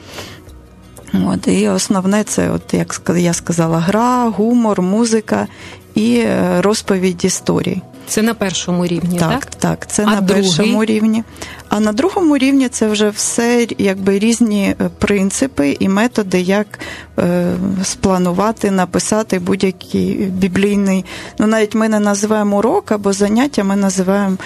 От, 1.14 1.48
І 1.48 1.70
основне 1.70 2.24
це, 2.24 2.50
от 2.50 2.74
як 2.74 3.02
я 3.18 3.34
сказала, 3.34 3.80
гра, 3.80 4.30
гумор, 4.30 4.82
музика 4.82 5.48
і 5.96 6.16
е, 6.18 6.62
розповідь 6.62 7.26
історій. 7.26 7.82
Це 8.08 8.22
на 8.22 8.34
першому 8.34 8.86
рівні, 8.86 9.20
так? 9.20 9.30
Так, 9.30 9.46
так, 9.46 9.88
це 9.88 10.04
а 10.04 10.06
на 10.06 10.22
другий? 10.22 10.44
першому 10.44 10.86
рівні. 10.86 11.24
А 11.70 11.80
на 11.80 11.92
другому 11.92 12.38
рівні 12.38 12.70
це 12.70 12.88
вже 12.88 13.10
все 13.10 13.68
якби 13.78 14.20
різні 14.20 14.76
е, 14.82 14.90
принципи 15.00 15.78
і 15.80 15.90
методи, 15.90 16.42
як 16.42 16.80
е, 17.20 17.54
спланувати, 17.84 18.72
написати 18.72 19.40
будь-який 19.40 20.14
біблійний. 20.16 21.06
Ну, 21.40 21.48
навіть 21.48 21.76
ми 21.76 21.90
не 21.90 22.00
називаємо 22.00 22.58
урок 22.58 22.92
або 22.92 23.14
заняття, 23.14 23.64
ми 23.64 23.76
називаємо. 23.76 24.38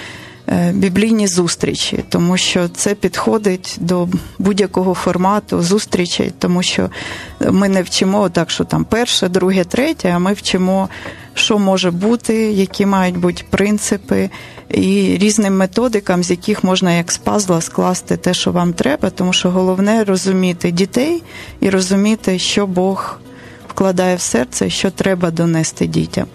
Е, 0.50 0.72
біблійні 0.72 1.28
зустрічі, 1.28 2.04
тому 2.10 2.38
що 2.38 2.68
це 2.68 2.96
підходить 2.96 3.76
до 3.80 4.08
будь-якого 4.40 4.94
формату 4.94 5.62
зустрічей, 5.62 6.32
тому 6.40 6.64
що 6.64 6.90
ми 7.40 7.70
не 7.70 7.84
вчимо 7.84 8.30
так, 8.30 8.50
що 8.50 8.64
там 8.64 8.86
перше, 8.86 9.30
друге, 9.30 9.64
третє, 9.64 10.12
а 10.16 10.20
ми 10.20 10.34
вчимо, 10.34 10.90
що 11.34 11.60
може 11.60 11.92
бути, 11.92 12.36
які 12.52 12.86
мають 12.86 13.18
бути 13.18 13.44
принципи 13.50 14.30
і 14.70 15.18
різним 15.18 15.58
методикам, 15.58 16.24
з 16.24 16.30
яких 16.32 16.64
можна 16.64 16.94
як 16.94 17.12
з 17.12 17.18
пазла 17.18 17.62
скласти 17.62 18.18
те, 18.18 18.34
що 18.34 18.52
вам 18.52 18.74
треба, 18.74 19.10
тому 19.10 19.34
що 19.34 19.52
головне 19.52 20.04
розуміти 20.04 20.72
дітей 20.72 21.24
і 21.60 21.70
розуміти, 21.70 22.40
що 22.40 22.68
Бог 22.68 23.20
вкладає 23.70 24.16
в 24.16 24.22
серце, 24.22 24.70
що 24.70 24.92
треба 24.92 25.32
донести 25.32 25.88
дітям. 25.88 26.28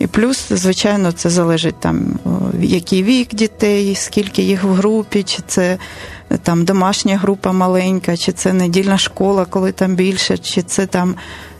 І 0.00 0.06
плюс, 0.06 0.48
звичайно, 0.50 1.12
це 1.12 1.30
залежить 1.30 1.80
там, 1.80 2.18
який 2.60 3.02
вік 3.02 3.34
дітей, 3.34 3.94
скільки 3.94 4.42
їх 4.42 4.64
в 4.64 4.72
групі, 4.72 5.22
чи 5.22 5.42
це 5.46 5.78
там 6.42 6.64
домашня 6.64 7.18
група 7.18 7.52
маленька, 7.52 8.16
чи 8.16 8.32
це 8.32 8.52
недільна 8.52 8.98
школа, 8.98 9.44
коли 9.44 9.72
там 9.72 9.94
більше, 9.94 10.38
чи 10.38 10.62
це 10.62 10.86
там 10.86 11.14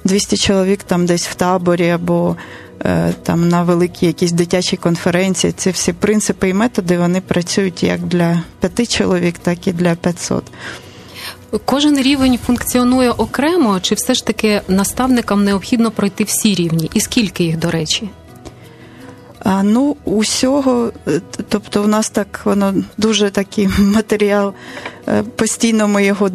200 0.04 0.36
чоловік 0.36 0.82
там 0.82 1.06
десь 1.06 1.26
в 1.26 1.34
таборі, 1.34 1.90
або 1.90 2.36
е, 2.84 3.14
там 3.22 3.48
на 3.48 3.62
великій 3.62 4.06
якійсь 4.06 4.32
дитячій 4.32 4.76
конференції. 4.76 5.52
Ці 5.52 5.70
всі 5.70 5.92
принципи 5.92 6.48
і 6.48 6.54
методи 6.54 6.98
вони 6.98 7.20
працюють 7.20 7.82
як 7.82 8.00
для 8.00 8.42
п'яти 8.60 8.86
чоловік, 8.86 9.38
так 9.38 9.66
і 9.66 9.72
для 9.72 9.94
500. 9.94 10.44
Кожен 11.64 12.02
рівень 12.02 12.38
функціонує 12.46 13.10
окремо, 13.10 13.80
чи 13.80 13.94
все 13.94 14.14
ж 14.14 14.26
таки 14.26 14.60
наставникам 14.68 15.44
необхідно 15.44 15.90
пройти 15.90 16.24
всі 16.24 16.54
рівні? 16.54 16.90
І 16.94 17.00
скільки 17.00 17.44
їх, 17.44 17.58
до 17.58 17.70
речі? 17.70 18.10
А 19.44 19.62
ну, 19.62 19.96
усього, 20.04 20.92
е, 21.08 21.20
тобто, 21.48 21.82
в 21.82 21.88
нас 21.88 22.10
так 22.10 22.40
воно 22.44 22.74
дуже 22.98 23.30
такий 23.30 23.68
матеріал, 23.78 24.54
е, 25.08 25.22
постійно 25.22 25.88
ми 25.88 26.04
його 26.04 26.28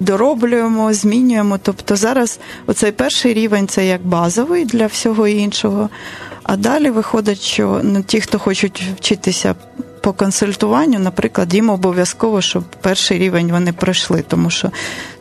дороблюємо, 0.00 0.92
змінюємо. 0.92 1.58
Тобто 1.62 1.96
зараз 1.96 2.38
оцей 2.66 2.92
перший 2.92 3.34
рівень 3.34 3.68
це 3.68 3.86
як 3.86 4.06
базовий 4.06 4.64
для 4.64 4.86
всього 4.86 5.28
іншого. 5.28 5.90
А 6.42 6.56
далі 6.56 6.90
виходить, 6.90 7.40
що 7.40 7.80
ну, 7.84 8.02
ті, 8.02 8.20
хто 8.20 8.38
хочуть 8.38 8.82
вчитися 8.96 9.54
по 10.00 10.12
консультуванню, 10.12 10.98
наприклад, 10.98 11.54
їм 11.54 11.70
обов'язково, 11.70 12.40
щоб 12.40 12.62
перший 12.62 13.18
рівень 13.18 13.50
вони 13.50 13.72
пройшли, 13.72 14.24
тому 14.28 14.50
що 14.50 14.70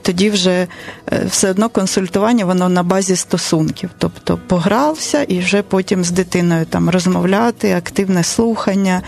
тоді 0.01 0.29
вже 0.29 0.67
е, 1.11 1.25
все 1.29 1.51
одно 1.51 1.69
консультування 1.69 2.45
воно 2.45 2.69
на 2.69 2.83
базі 2.83 3.15
стосунків. 3.15 3.89
Тобто 3.97 4.39
погрався 4.47 5.23
і 5.23 5.39
вже 5.39 5.61
потім 5.61 6.03
з 6.03 6.11
дитиною 6.11 6.65
там 6.65 6.89
розмовляти, 6.89 7.73
активне 7.73 8.23
слухання, 8.23 9.01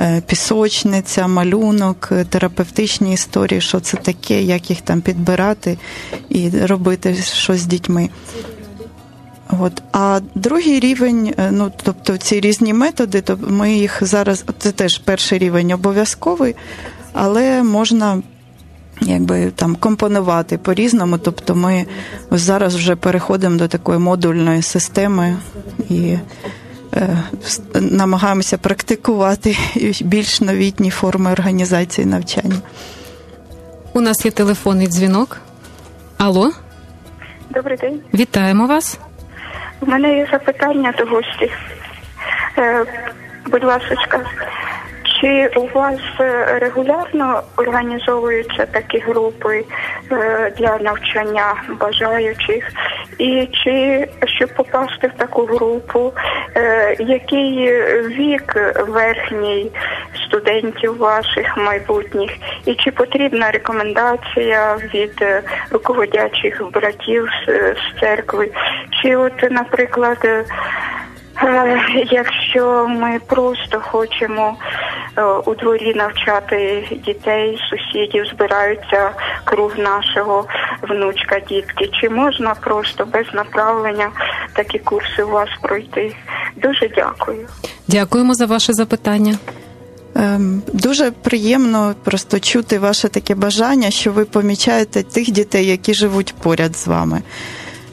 е, 0.00 0.22
пісочниця, 0.26 1.26
малюнок, 1.26 2.08
е, 2.12 2.24
терапевтичні 2.24 3.12
історії, 3.14 3.60
що 3.60 3.80
це 3.80 3.96
таке, 3.96 4.42
як 4.42 4.70
їх 4.70 4.80
там 4.80 5.00
підбирати 5.00 5.78
і 6.28 6.50
робити 6.50 7.14
щось 7.14 7.60
з 7.60 7.66
дітьми. 7.66 8.08
От. 9.58 9.82
А 9.92 10.20
другий 10.34 10.80
рівень, 10.80 11.34
е, 11.38 11.50
ну 11.50 11.72
тобто 11.82 12.16
ці 12.16 12.40
різні 12.40 12.74
методи, 12.74 13.20
то 13.20 13.38
ми 13.48 13.72
їх 13.72 13.98
зараз, 14.00 14.44
це 14.58 14.72
теж 14.72 14.98
перший 14.98 15.38
рівень 15.38 15.72
обов'язковий, 15.72 16.56
але 17.12 17.62
можна 17.62 18.22
якби 19.00 19.50
там 19.50 19.76
компонувати 19.76 20.58
по-різному. 20.58 21.18
Тобто 21.18 21.54
ми 21.54 21.86
зараз 22.30 22.74
вже 22.74 22.96
переходимо 22.96 23.56
до 23.58 23.68
такої 23.68 23.98
модульної 23.98 24.62
системи 24.62 25.36
і 25.88 26.16
е, 26.94 27.24
намагаємося 27.74 28.58
практикувати 28.58 29.56
більш 30.00 30.40
новітні 30.40 30.90
форми 30.90 31.32
організації 31.32 32.06
навчання. 32.06 32.56
У 33.92 34.00
нас 34.00 34.24
є 34.24 34.30
телефонний 34.30 34.86
дзвінок. 34.86 35.40
Алло? 36.18 36.52
Добрий 37.50 37.76
день. 37.76 38.00
Вітаємо 38.14 38.66
вас. 38.66 38.98
У 39.80 39.86
мене 39.86 40.16
є 40.16 40.28
запитання 40.32 40.94
до 40.98 41.04
гості. 41.04 41.52
Е, 42.58 42.84
Будь 43.46 43.64
ласка, 43.64 44.20
Чи 45.20 45.50
у 45.56 45.66
вас 45.66 46.00
е, 46.20 46.58
регулярно 46.60 47.42
організовуються 47.56 48.66
такі 48.66 48.98
групи 48.98 49.64
е, 50.12 50.52
для 50.58 50.78
навчання 50.78 51.54
бажаючих? 51.80 52.72
І 53.18 53.48
чи 53.52 54.08
щоб 54.24 54.54
попасти 54.54 55.06
в 55.06 55.18
таку 55.18 55.44
групу, 55.44 56.12
е, 56.56 56.96
який 56.98 57.72
вік 58.06 58.54
верхній 58.88 59.70
студентів 60.26 60.96
ваших 60.98 61.56
майбутніх, 61.56 62.30
і 62.66 62.74
чи 62.74 62.90
потрібна 62.90 63.50
рекомендація 63.50 64.76
від 64.94 65.24
руководячих 65.70 66.62
братів 66.72 67.28
з 67.46 68.00
церкви? 68.00 68.50
Чи 69.02 69.16
от, 69.16 69.50
наприклад, 69.50 70.26
якщо 72.10 72.88
ми 72.88 73.18
просто 73.26 73.80
хочемо 73.80 74.56
Е, 75.16 75.22
у 75.24 75.54
дворі 75.54 75.94
навчати 75.94 76.88
дітей, 77.06 77.58
сусідів, 77.70 78.26
збираються 78.26 79.10
круг 79.44 79.78
нашого 79.78 80.46
внучка, 80.82 81.40
дітки. 81.48 81.90
Чи 82.00 82.08
можна 82.08 82.54
просто 82.54 83.06
без 83.12 83.26
направлення 83.34 84.10
такі 84.52 84.78
курси 84.78 85.22
у 85.22 85.30
вас 85.30 85.48
пройти? 85.62 86.14
Дуже 86.56 86.88
дякую. 86.96 87.48
Дякуємо 87.88 88.34
за 88.34 88.46
ваше 88.46 88.72
запитання. 88.72 89.38
Ем, 90.14 90.62
дуже 90.72 91.10
приємно 91.10 91.94
просто 92.04 92.40
чути 92.40 92.78
ваше 92.78 93.08
таке 93.08 93.34
бажання, 93.34 93.90
що 93.90 94.12
ви 94.12 94.24
помічаєте 94.24 95.02
тих 95.02 95.30
дітей, 95.30 95.66
які 95.66 95.94
живуть 95.94 96.34
поряд 96.42 96.76
з 96.76 96.86
вами. 96.86 97.22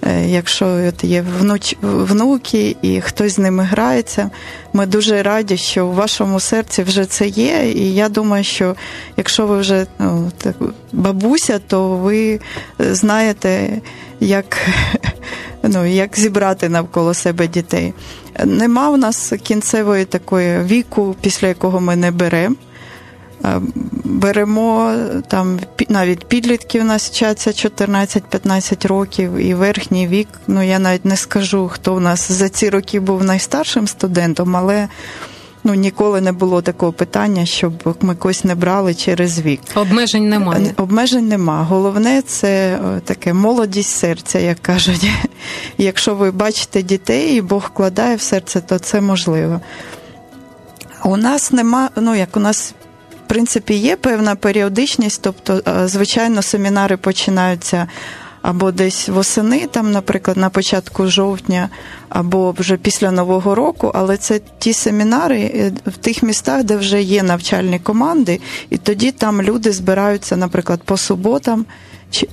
Е, 0.07 0.29
якщо 0.29 0.65
от 0.87 1.03
є 1.03 1.25
внуч, 1.39 1.75
внуки 1.81 2.75
і 2.81 3.01
хтось 3.01 3.33
з 3.33 3.39
ними 3.39 3.63
грається, 3.63 4.29
ми 4.73 4.85
дуже 4.85 5.23
раді, 5.23 5.57
що 5.57 5.87
у 5.87 5.93
вашому 5.93 6.39
серці 6.39 6.83
вже 6.83 7.05
це 7.05 7.27
є. 7.27 7.71
І 7.71 7.95
я 7.95 8.09
думаю, 8.09 8.43
що 8.43 8.75
якщо 9.17 9.47
ви 9.47 9.57
вже 9.57 9.85
ну, 9.99 10.31
так, 10.37 10.55
бабуся, 10.93 11.59
то 11.59 11.89
ви 11.89 12.39
знаєте, 12.79 13.81
як 14.19 14.57
ну, 15.63 15.85
як 15.85 16.19
зібрати 16.19 16.69
навколо 16.69 17.13
себе 17.13 17.47
дітей. 17.47 17.93
Нема 18.45 18.89
в 18.89 18.97
нас 18.97 19.33
кінцевої 19.43 20.05
такої 20.05 20.63
віку, 20.63 21.15
після 21.21 21.47
якого 21.47 21.79
ми 21.79 21.95
не 21.95 22.11
беремо. 22.11 22.55
Е, 23.45 23.61
беремо 24.03 24.95
там 25.27 25.59
навіть 25.89 26.25
підлітки 26.25 26.81
у 26.81 26.83
нас 26.83 27.09
вчаться 27.09 27.49
14-15 27.49 28.87
років, 28.87 29.35
і 29.35 29.53
верхній 29.53 30.07
вік. 30.07 30.27
Ну 30.47 30.63
я 30.63 30.79
навіть 30.79 31.05
не 31.05 31.17
скажу, 31.17 31.67
хто 31.73 31.93
в 31.93 32.01
нас 32.01 32.31
за 32.31 32.49
ці 32.49 32.69
роки 32.69 32.99
був 32.99 33.23
найстаршим 33.23 33.87
студентом, 33.87 34.55
але 34.55 34.87
ну 35.63 35.73
ніколи 35.73 36.21
не 36.21 36.31
було 36.31 36.61
такого 36.61 36.91
питання, 36.91 37.45
щоб 37.45 37.97
ми 38.01 38.15
когось 38.15 38.43
не 38.43 38.55
брали 38.55 38.93
через 38.93 39.39
вік. 39.39 39.61
Обмежень 39.75 40.29
немає. 40.29 40.73
Обмежень 40.77 41.27
нема. 41.27 41.63
Головне 41.63 42.21
це 42.21 42.79
таке 43.05 43.33
молодість 43.33 43.97
серця, 43.97 44.39
як 44.39 44.59
кажуть. 44.59 45.09
Якщо 45.77 46.15
ви 46.15 46.31
бачите 46.31 46.81
дітей, 46.81 47.37
і 47.37 47.41
Бог 47.41 47.63
вкладає 47.73 48.15
в 48.15 48.21
серце, 48.21 48.61
то 48.61 48.79
це 48.79 49.01
можливо. 49.01 49.61
У 51.03 51.17
нас 51.17 51.51
нема, 51.51 51.89
ну 51.95 52.15
як 52.15 52.37
у 52.37 52.39
нас 52.39 52.73
в 53.27 53.29
принципі, 53.29 53.73
є 53.73 53.95
певна 53.95 54.35
періодичність, 54.35 55.21
тобто, 55.21 55.61
е, 55.67 55.87
звичайно, 55.87 56.41
семінари 56.41 56.97
починаються. 56.97 57.87
Або 58.41 58.71
десь 58.71 59.09
восени, 59.09 59.67
там, 59.71 59.91
наприклад, 59.91 60.37
на 60.37 60.49
початку 60.49 61.07
жовтня, 61.07 61.69
або 62.09 62.55
вже 62.57 62.77
після 62.77 63.11
Нового 63.11 63.55
року, 63.55 63.91
але 63.95 64.17
це 64.17 64.39
ті 64.59 64.73
семінари 64.73 65.39
е, 65.39 65.71
в 65.85 65.97
тих 65.97 66.23
містах, 66.23 66.63
де 66.63 66.77
вже 66.77 67.01
є 67.01 67.23
навчальні 67.23 67.79
команди, 67.79 68.39
і 68.69 68.77
тоді 68.77 69.11
там 69.11 69.41
люди 69.41 69.71
збираються, 69.71 70.37
наприклад, 70.37 70.81
по 70.85 70.97
суботам, 70.97 71.65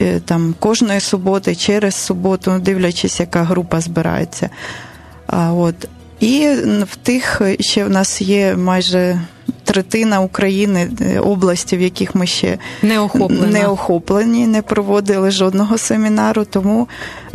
е, 0.00 0.20
там 0.20 0.54
кожної 0.58 1.00
суботи, 1.00 1.54
через 1.54 1.94
суботу, 1.94 2.50
ну, 2.50 2.58
дивлячись, 2.58 3.20
яка 3.20 3.42
група 3.42 3.80
збирається. 3.80 4.50
А, 5.26 5.52
от. 5.52 5.88
І 6.20 6.48
в 6.92 6.96
тих 7.02 7.42
ще 7.60 7.85
в 7.85 7.90
нас 7.90 8.22
є 8.22 8.57
майже 8.57 9.20
третина 9.64 10.20
України 10.20 10.90
е, 11.00 11.20
області, 11.20 11.76
в 11.76 11.80
яких 11.80 12.14
ми 12.14 12.26
ще 12.26 12.59
не 12.83 13.00
охоплені, 13.00 13.52
не 13.52 13.66
охоплені, 13.66 14.46
не 14.46 14.62
проводили 14.62 15.30
жодного 15.30 15.78
семінару. 15.78 16.44
Тому 16.44 16.88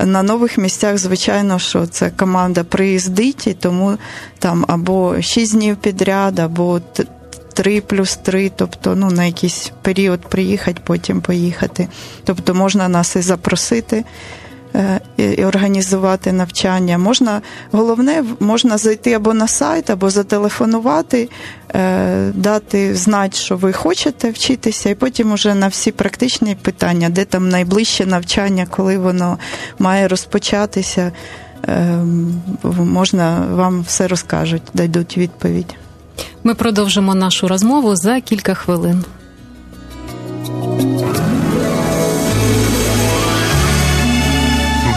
на 0.05 0.23
нових 0.23 0.57
місцях, 0.57 0.97
звичайно, 0.97 1.59
що 1.59 1.87
це 1.87 2.09
команда 2.09 2.63
приїздить, 2.63 3.47
і 3.47 3.53
тому 3.53 3.97
там 4.39 4.65
або 4.67 5.21
6 5.21 5.53
днів 5.53 5.75
підряд, 5.75 6.39
або 6.39 6.81
3 7.53 7.81
плюс 7.81 8.15
3, 8.15 8.51
тобто 8.55 8.95
ну, 8.95 9.11
на 9.11 9.25
якийсь 9.25 9.71
період 9.81 10.21
приїхати, 10.21 10.81
потім 10.83 11.21
поїхати. 11.21 11.87
Тобто 12.23 12.53
можна 12.53 12.87
нас 12.87 13.15
і 13.15 13.21
запросити. 13.21 14.03
Е, 14.75 14.99
і 15.17 15.45
організувати 15.45 16.31
навчання. 16.31 16.97
Можна, 16.97 17.41
Головне, 17.71 18.23
можна 18.39 18.77
зайти 18.77 19.13
або 19.13 19.33
на 19.33 19.47
сайт, 19.47 19.89
або 19.89 20.09
зателефонувати, 20.09 21.29
е, 21.75 22.31
дати 22.33 22.95
знати, 22.95 23.37
що 23.37 23.57
ви 23.57 23.73
хочете 23.73 24.31
вчитися, 24.31 24.89
і 24.89 24.95
потім 24.95 25.31
уже 25.31 25.55
на 25.55 25.67
всі 25.67 25.91
практичні 25.91 26.55
питання, 26.55 27.09
де 27.09 27.25
там 27.25 27.49
найближче 27.49 28.05
навчання, 28.05 28.67
коли 28.69 28.97
воно 28.97 29.37
має 29.79 30.07
розпочатися, 30.07 31.11
е, 31.67 31.95
можна 32.73 33.47
вам 33.51 33.81
все 33.81 34.07
розкажуть, 34.07 34.63
дадуть 34.73 35.17
відповідь. 35.17 35.75
Ми 36.43 36.55
продовжимо 36.55 37.15
нашу 37.15 37.47
розмову 37.47 37.95
за 37.95 38.21
кілька 38.21 38.53
хвилин. 38.53 39.03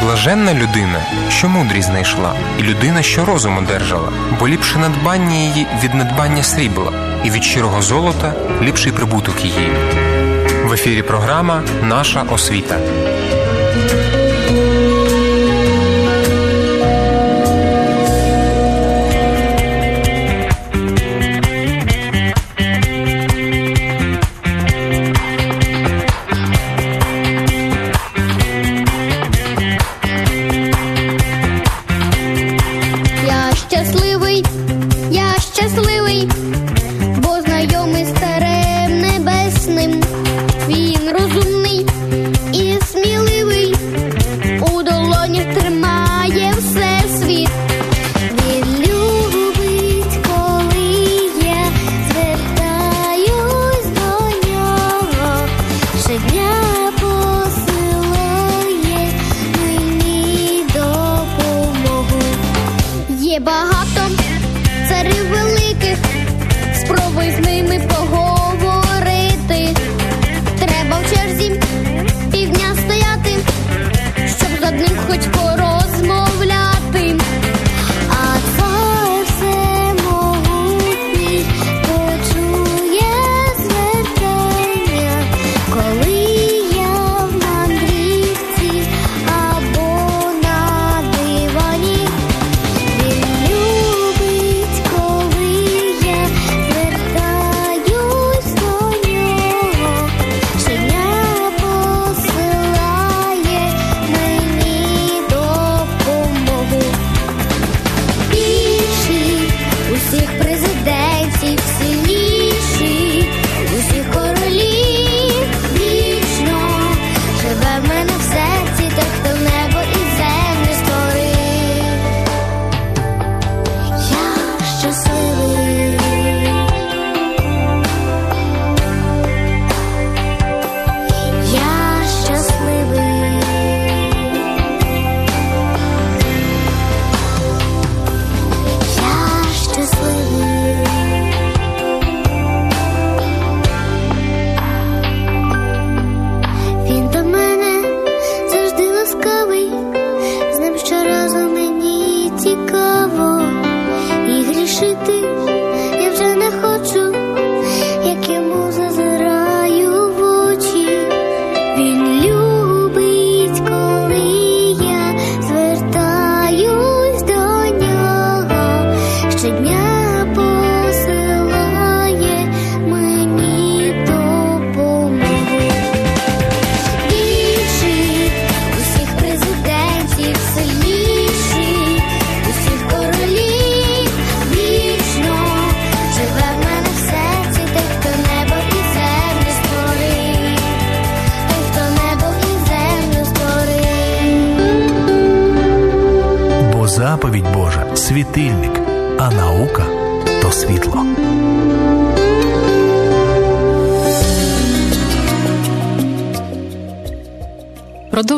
Блаженна 0.03 0.55
людина, 0.55 1.01
що 1.31 1.49
мудрість 1.49 1.89
знайшла, 1.89 2.35
і 2.59 2.63
людина, 2.63 3.03
що 3.03 3.25
розум 3.25 3.59
одержала, 3.59 4.09
бо 4.41 4.49
ліпше 4.49 4.79
надбання 4.79 5.35
її 5.35 5.67
від 5.83 5.95
надбання 5.95 6.43
срібла, 6.43 6.93
і 7.25 7.31
від 7.31 7.45
щирого 7.45 7.83
золота 7.83 8.35
ліпший 8.63 8.93
прибуток 8.93 9.45
її. 9.45 9.71
В 10.65 10.73
ефірі 10.73 11.03
програма 11.03 11.63
Наша 11.83 12.23
освіта. 12.23 12.79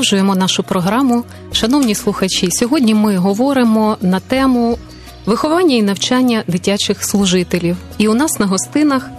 Продовжуємо 0.05 0.35
нашу 0.35 0.63
програму. 0.63 1.25
Шановні 1.53 1.95
слухачі, 1.95 2.49
сьогодні 2.51 2.95
ми 2.95 3.17
говоримо 3.17 3.97
на 4.01 4.21
тему 4.21 4.79
виховання 5.27 5.77
і 5.77 5.83
навчання 5.83 6.45
дитячих 6.47 7.05
служителів. 7.05 7.77
І 7.99 8.09
у 8.09 8.15
нас 8.15 8.41
на 8.41 8.47
гостинах 8.47 9.11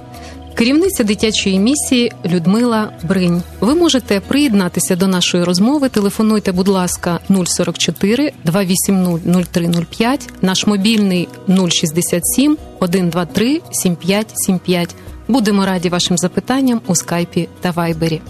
керівниця 0.55 1.03
дитячої 1.03 1.59
місії 1.59 2.11
Людмила 2.25 2.89
Бринь. 3.03 3.43
Ви 3.59 3.75
можете 3.75 4.19
приєднатися 4.19 4.95
до 4.95 5.07
нашої 5.07 5.43
розмови. 5.43 5.89
Телефонуйте, 5.89 6.51
будь 6.51 6.67
ласка, 6.67 7.19
044 7.29 8.31
280 8.43 9.47
0305, 9.51 10.29
наш 10.41 10.67
мобільний 10.67 11.27
067 11.69 12.57
123 12.77 13.61
7575. 13.71 14.95
Будемо 15.27 15.65
раді 15.65 15.89
вашим 15.89 16.17
запитанням 16.17 16.81
у 16.87 16.95
скайпі 16.95 17.49
та 17.61 17.71
вайбері. 17.71 18.21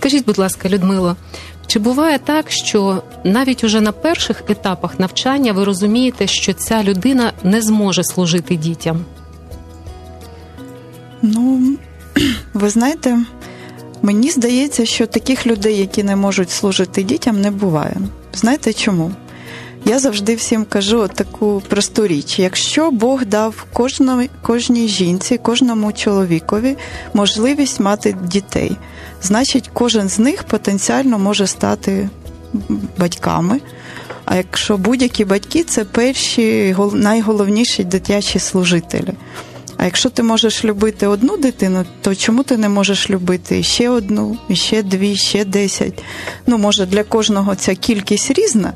Скажіть, 0.00 0.24
будь 0.24 0.38
ласка, 0.38 0.68
Людмило, 0.68 1.16
чи 1.66 1.78
буває 1.78 2.18
так, 2.18 2.50
що 2.50 3.02
навіть 3.24 3.64
уже 3.64 3.80
на 3.80 3.92
перших 3.92 4.42
етапах 4.48 5.00
навчання 5.00 5.52
ви 5.52 5.64
розумієте, 5.64 6.26
що 6.26 6.52
ця 6.52 6.82
людина 6.82 7.32
не 7.44 7.62
зможе 7.62 8.04
служити 8.04 8.56
дітям? 8.56 9.04
Ну, 11.22 11.76
ви 12.54 12.70
знаєте, 12.70 13.18
мені 14.02 14.30
здається, 14.30 14.86
що 14.86 15.06
таких 15.06 15.46
людей, 15.46 15.78
які 15.78 16.02
не 16.02 16.16
можуть 16.16 16.50
служити 16.50 17.02
дітям, 17.02 17.40
не 17.40 17.50
буває. 17.50 17.96
Знаєте 18.34 18.72
чому? 18.72 19.12
Я 19.84 19.98
завжди 19.98 20.34
всім 20.34 20.64
кажу 20.64 21.08
таку 21.14 21.62
просту 21.68 22.06
річ: 22.06 22.38
якщо 22.38 22.90
Бог 22.90 23.24
дав 23.24 23.66
кожній, 23.72 24.30
кожній 24.42 24.88
жінці, 24.88 25.38
кожному 25.38 25.92
чоловікові 25.92 26.76
можливість 27.14 27.80
мати 27.80 28.16
дітей, 28.22 28.76
значить, 29.22 29.70
кожен 29.72 30.08
з 30.08 30.18
них 30.18 30.44
потенціально 30.44 31.18
може 31.18 31.46
стати 31.46 32.08
батьками. 32.98 33.60
А 34.24 34.36
якщо 34.36 34.76
будь-які 34.76 35.24
батьки, 35.24 35.64
це 35.64 35.84
перші 35.84 36.76
найголовніші 36.92 37.84
дитячі 37.84 38.38
служителі. 38.38 39.12
А 39.76 39.84
якщо 39.84 40.10
ти 40.10 40.22
можеш 40.22 40.64
любити 40.64 41.06
одну 41.06 41.36
дитину, 41.36 41.84
то 42.00 42.14
чому 42.14 42.42
ти 42.42 42.56
не 42.56 42.68
можеш 42.68 43.10
любити 43.10 43.62
ще 43.62 43.90
одну, 43.90 44.38
ще 44.52 44.82
дві, 44.82 45.16
ще 45.16 45.44
десять? 45.44 46.04
Ну, 46.46 46.58
може, 46.58 46.86
для 46.86 47.04
кожного 47.04 47.54
ця 47.54 47.74
кількість 47.74 48.30
різна, 48.30 48.72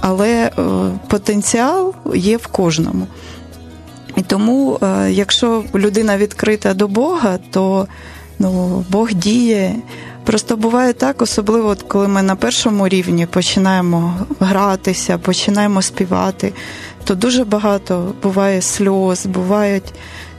але 0.00 0.30
е, 0.30 0.50
потенціал 1.08 1.94
є 2.14 2.36
в 2.36 2.46
кожному. 2.46 3.06
І 4.16 4.22
тому, 4.22 4.78
е, 4.82 5.12
якщо 5.12 5.64
людина 5.74 6.16
відкрита 6.16 6.74
до 6.74 6.88
Бога, 6.88 7.38
то 7.50 7.88
ну, 8.38 8.84
Бог 8.90 9.12
діє. 9.12 9.74
Просто 10.24 10.56
буває 10.56 10.92
так, 10.92 11.22
особливо 11.22 11.76
коли 11.88 12.08
ми 12.08 12.22
на 12.22 12.36
першому 12.36 12.88
рівні 12.88 13.26
починаємо 13.26 14.14
гратися, 14.40 15.18
починаємо 15.18 15.82
співати, 15.82 16.52
то 17.04 17.14
дуже 17.14 17.44
багато 17.44 18.14
буває 18.22 18.62
сльоз, 18.62 19.26
бувають 19.26 19.94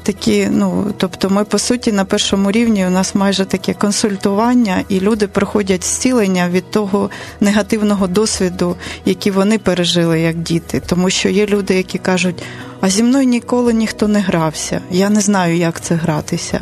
такі, 0.06 0.48
ну 0.52 0.94
тобто, 0.98 1.30
ми 1.30 1.44
по 1.44 1.60
суті 1.60 1.92
на 1.92 2.06
першому 2.06 2.52
рівні 2.52 2.88
у 2.88 2.90
нас 2.90 3.16
майже 3.16 3.46
таке 3.46 3.74
консультування, 3.74 4.84
і 4.90 5.00
люди 5.00 5.28
проходять 5.28 5.84
зцілення 5.84 6.50
від 6.50 6.72
того 6.72 7.10
негативного 7.40 8.08
досвіду, 8.08 8.76
який 9.06 9.32
вони 9.32 9.58
пережили 9.58 10.20
як 10.20 10.36
діти. 10.36 10.82
Тому 10.86 11.10
що 11.10 11.30
є 11.30 11.46
люди, 11.46 11.76
які 11.76 11.98
кажуть, 11.98 12.44
а 12.86 12.90
зі 12.90 13.04
мною 13.04 13.26
ніколи 13.26 13.74
ніхто 13.74 14.08
не 14.08 14.20
грався, 14.20 14.82
я 14.92 15.10
не 15.10 15.22
знаю, 15.22 15.58
як 15.58 15.82
це 15.82 15.96
гратися. 15.96 16.60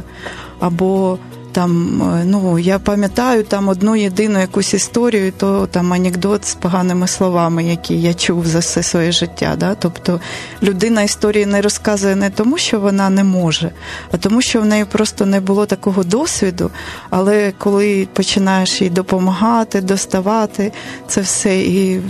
Або 0.60 1.18
там, 1.52 2.02
е, 2.02 2.24
ну 2.26 2.60
я 2.60 2.80
пам'ятаю 2.80 3.44
там 3.44 3.68
одну 3.68 3.96
єдину 3.96 4.40
якусь 4.40 4.74
історію, 4.74 5.34
то 5.38 5.68
там 5.68 5.94
анекдот 5.94 6.46
з 6.46 6.56
поганими 6.56 7.08
словами, 7.08 7.64
які 7.64 8.02
я 8.02 8.14
чув 8.14 8.48
за 8.48 8.60
все 8.60 8.84
своє 8.84 9.12
життя. 9.12 9.56
Да? 9.58 9.76
Тобто 9.76 10.20
людина 10.64 11.02
історії 11.02 11.46
не 11.46 11.62
розказує 11.62 12.16
не 12.16 12.30
тому, 12.30 12.58
що 12.58 12.80
вона 12.80 13.10
не 13.10 13.24
може, 13.24 13.72
а 14.12 14.18
тому, 14.18 14.42
що 14.42 14.62
в 14.62 14.66
неї 14.66 14.86
просто 14.86 15.26
не 15.26 15.40
було 15.40 15.66
такого 15.66 16.04
досвіду. 16.04 16.72
Але 17.10 17.54
коли 17.58 18.08
починаєш 18.14 18.82
їй 18.82 18.90
допомагати, 18.90 19.82
доставати 19.82 20.72
це 21.08 21.22
все 21.22 21.60
і 21.60 22.02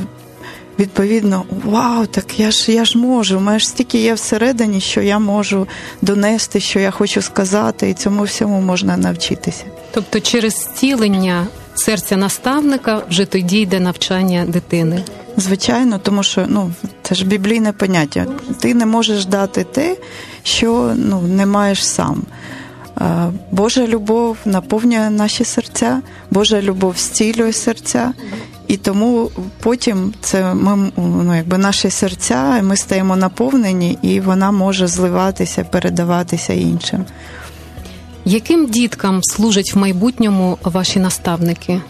відповідно, 0.79 1.43
вау, 1.65 2.05
так 2.05 2.39
я 2.39 2.51
ж 2.51 2.71
я 2.71 2.85
ж 2.85 2.97
можу. 2.97 3.37
У 3.37 3.41
мене 3.41 3.59
ж 3.59 3.67
стільки 3.67 3.97
є 3.97 4.13
всередині, 4.13 4.81
що 4.81 5.01
я 5.01 5.19
можу 5.19 5.67
донести, 6.01 6.59
що 6.59 6.79
я 6.79 6.91
хочу 6.91 7.21
сказати, 7.21 7.89
і 7.89 7.93
цьому 7.93 8.23
всьому 8.23 8.61
можна 8.61 8.97
навчитися. 8.97 9.63
Тобто, 9.91 10.19
через 10.19 10.53
зцілення 10.53 11.47
серця 11.75 12.17
наставника 12.17 13.01
вже 13.09 13.25
тоді 13.25 13.59
йде 13.59 13.79
навчання 13.79 14.45
дитини. 14.47 15.03
Звичайно, 15.37 15.99
тому 15.99 16.23
що 16.23 16.45
ну 16.47 16.73
це 17.01 17.15
ж 17.15 17.25
біблійне 17.25 17.73
поняття. 17.73 18.25
Ти 18.59 18.73
не 18.73 18.85
можеш 18.85 19.25
дати 19.25 19.63
те, 19.63 19.97
що 20.43 20.93
ну 20.95 21.21
не 21.21 21.45
маєш 21.45 21.87
сам. 21.87 22.23
Божа 23.51 23.87
любов 23.87 24.37
наповнює 24.45 25.09
наші 25.09 25.45
серця, 25.45 26.01
Божа 26.31 26.61
любов 26.61 26.97
зцілює 26.97 27.53
серця, 27.53 28.13
і 28.67 28.77
тому 28.77 29.31
потім 29.59 30.13
це 30.21 30.53
ми 30.53 30.91
ну, 30.97 31.35
якби 31.35 31.57
наші 31.57 31.89
серця, 31.89 32.61
ми 32.61 32.77
стаємо 32.77 33.15
наповнені, 33.15 33.97
і 34.01 34.19
вона 34.19 34.51
може 34.51 34.87
зливатися, 34.87 35.63
передаватися 35.63 36.53
іншим. 36.53 37.05
Яким 38.25 38.67
діткам 38.67 39.23
служать 39.23 39.73
в 39.75 39.77
майбутньому 39.77 40.57
ваші 40.63 40.99
наставники? 40.99 41.81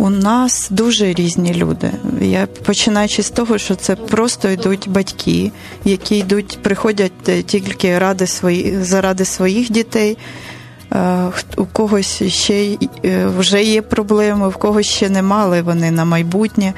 У 0.00 0.10
нас 0.10 0.68
дуже 0.70 1.12
різні 1.12 1.54
люди. 1.54 1.90
Я 2.20 2.46
починаючи 2.46 3.22
з 3.22 3.30
того, 3.30 3.58
що 3.58 3.74
це 3.74 3.96
просто 3.96 4.50
йдуть 4.50 4.88
батьки, 4.88 5.52
які 5.84 6.16
йдуть, 6.16 6.58
приходять 6.62 7.46
тільки 7.46 7.98
ради 7.98 8.26
свої 8.26 8.78
заради 8.82 9.24
своїх 9.24 9.70
дітей. 9.70 10.18
Е, 10.92 11.30
у 11.56 11.66
когось 11.66 12.22
ще 12.22 12.76
е, 13.04 13.26
вже 13.26 13.62
є 13.62 13.82
проблеми, 13.82 14.48
в 14.48 14.56
когось 14.56 14.86
ще 14.86 15.08
не 15.08 15.22
мали 15.22 15.62
вони 15.62 15.90
на 15.90 16.04
майбутнє. 16.04 16.72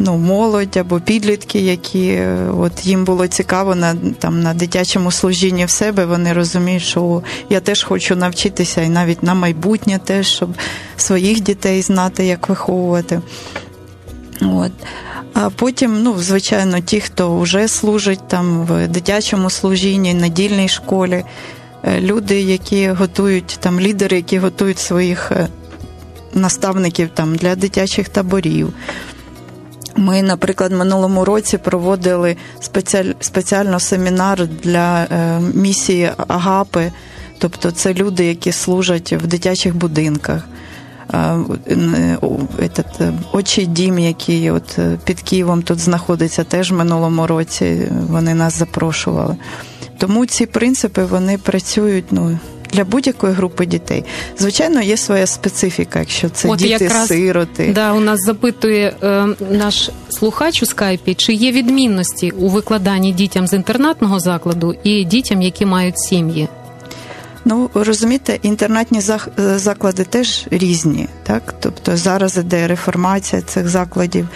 Ну, 0.00 0.16
молодь 0.16 0.76
або 0.76 1.00
підлітки, 1.00 1.60
які 1.60 2.08
е, 2.08 2.50
от 2.58 2.86
їм 2.86 3.04
було 3.04 3.26
цікаво 3.26 3.74
на 3.74 3.94
там 4.18 4.42
на 4.42 4.54
дитячому 4.54 5.10
служінні 5.10 5.64
в 5.64 5.70
себе. 5.70 6.06
Вони 6.06 6.32
розуміють, 6.32 6.82
що 6.82 7.22
я 7.50 7.60
теж 7.60 7.84
хочу 7.84 8.16
навчитися, 8.16 8.82
і 8.82 8.88
навіть 8.88 9.22
на 9.22 9.34
майбутнє 9.34 10.00
теж, 10.04 10.26
щоб 10.26 10.48
своїх 10.96 11.40
дітей 11.40 11.82
знати, 11.82 12.26
як 12.26 12.48
виховувати. 12.48 13.20
От. 14.40 14.72
А 15.34 15.50
потім, 15.50 16.02
ну, 16.02 16.18
звичайно, 16.18 16.80
ті, 16.80 17.00
хто 17.00 17.38
вже 17.38 17.68
служить 17.68 18.28
там 18.28 18.62
в 18.62 18.88
дитячому 18.88 19.50
служінні, 19.50 20.14
надільній 20.14 20.68
школі, 20.68 21.24
Е, 21.84 22.00
люди, 22.00 22.40
які 22.40 22.88
готують 22.88 23.58
там 23.60 23.80
лідери, 23.80 24.16
які 24.16 24.38
готують 24.38 24.78
своїх 24.78 25.32
е, 25.32 25.48
наставників 26.34 27.08
там 27.14 27.36
для 27.36 27.56
дитячих 27.56 28.08
таборів. 28.08 28.72
Ми, 29.98 30.22
наприклад, 30.22 30.72
минулому 30.72 31.24
році 31.24 31.58
проводили 31.58 32.36
спеціаль, 32.60 33.12
спеціально 33.20 33.80
семінар 33.80 34.46
для 34.46 35.04
е, 35.04 35.40
місії 35.54 36.10
Агапи, 36.28 36.92
тобто 37.38 37.70
це 37.70 37.94
люди, 37.94 38.24
які 38.24 38.52
служать 38.52 39.12
в 39.12 39.26
дитячих 39.26 39.76
будинках. 39.76 40.42
Этот, 42.58 43.12
Очий 43.32 43.66
дім, 43.66 43.98
який 43.98 44.50
от 44.50 44.78
під 45.04 45.20
Києвом 45.20 45.62
тут 45.62 45.78
знаходиться, 45.78 46.44
теж 46.44 46.72
минулому 46.72 47.26
році 47.26 47.88
вони 48.10 48.34
нас 48.34 48.58
запрошували. 48.58 49.36
Тому 49.98 50.26
ці 50.26 50.46
принципи 50.46 51.04
вони 51.04 51.38
працюють 51.38 52.04
ну. 52.10 52.38
Для 52.72 52.84
будь-якої 52.84 53.32
групи 53.32 53.66
дітей, 53.66 54.04
звичайно, 54.38 54.80
є 54.80 54.96
своя 54.96 55.26
специфіка, 55.26 55.98
якщо 55.98 56.28
це 56.28 56.48
От 56.48 56.58
діти 56.58 56.84
якраз, 56.84 57.08
сироти. 57.08 57.72
Да, 57.74 57.92
у 57.92 58.00
нас 58.00 58.20
запитує 58.26 58.96
е, 59.02 59.26
наш 59.50 59.90
слухач 60.08 60.62
у 60.62 60.66
скайпі, 60.66 61.14
чи 61.14 61.32
є 61.32 61.52
відмінності 61.52 62.30
у 62.30 62.48
викладанні 62.48 63.12
дітям 63.12 63.46
з 63.46 63.52
інтернатного 63.52 64.20
закладу 64.20 64.74
і 64.84 65.04
дітям, 65.04 65.42
які 65.42 65.66
мають 65.66 65.98
сім'ї. 65.98 66.48
Ну 67.44 67.70
розумієте, 67.74 68.38
інтернатні 68.42 69.00
заклади 69.36 70.04
теж 70.04 70.46
різні, 70.50 71.08
так 71.22 71.54
тобто 71.60 71.96
зараз 71.96 72.36
іде 72.36 72.66
реформація 72.66 73.42
цих 73.42 73.68
закладів. 73.68 74.28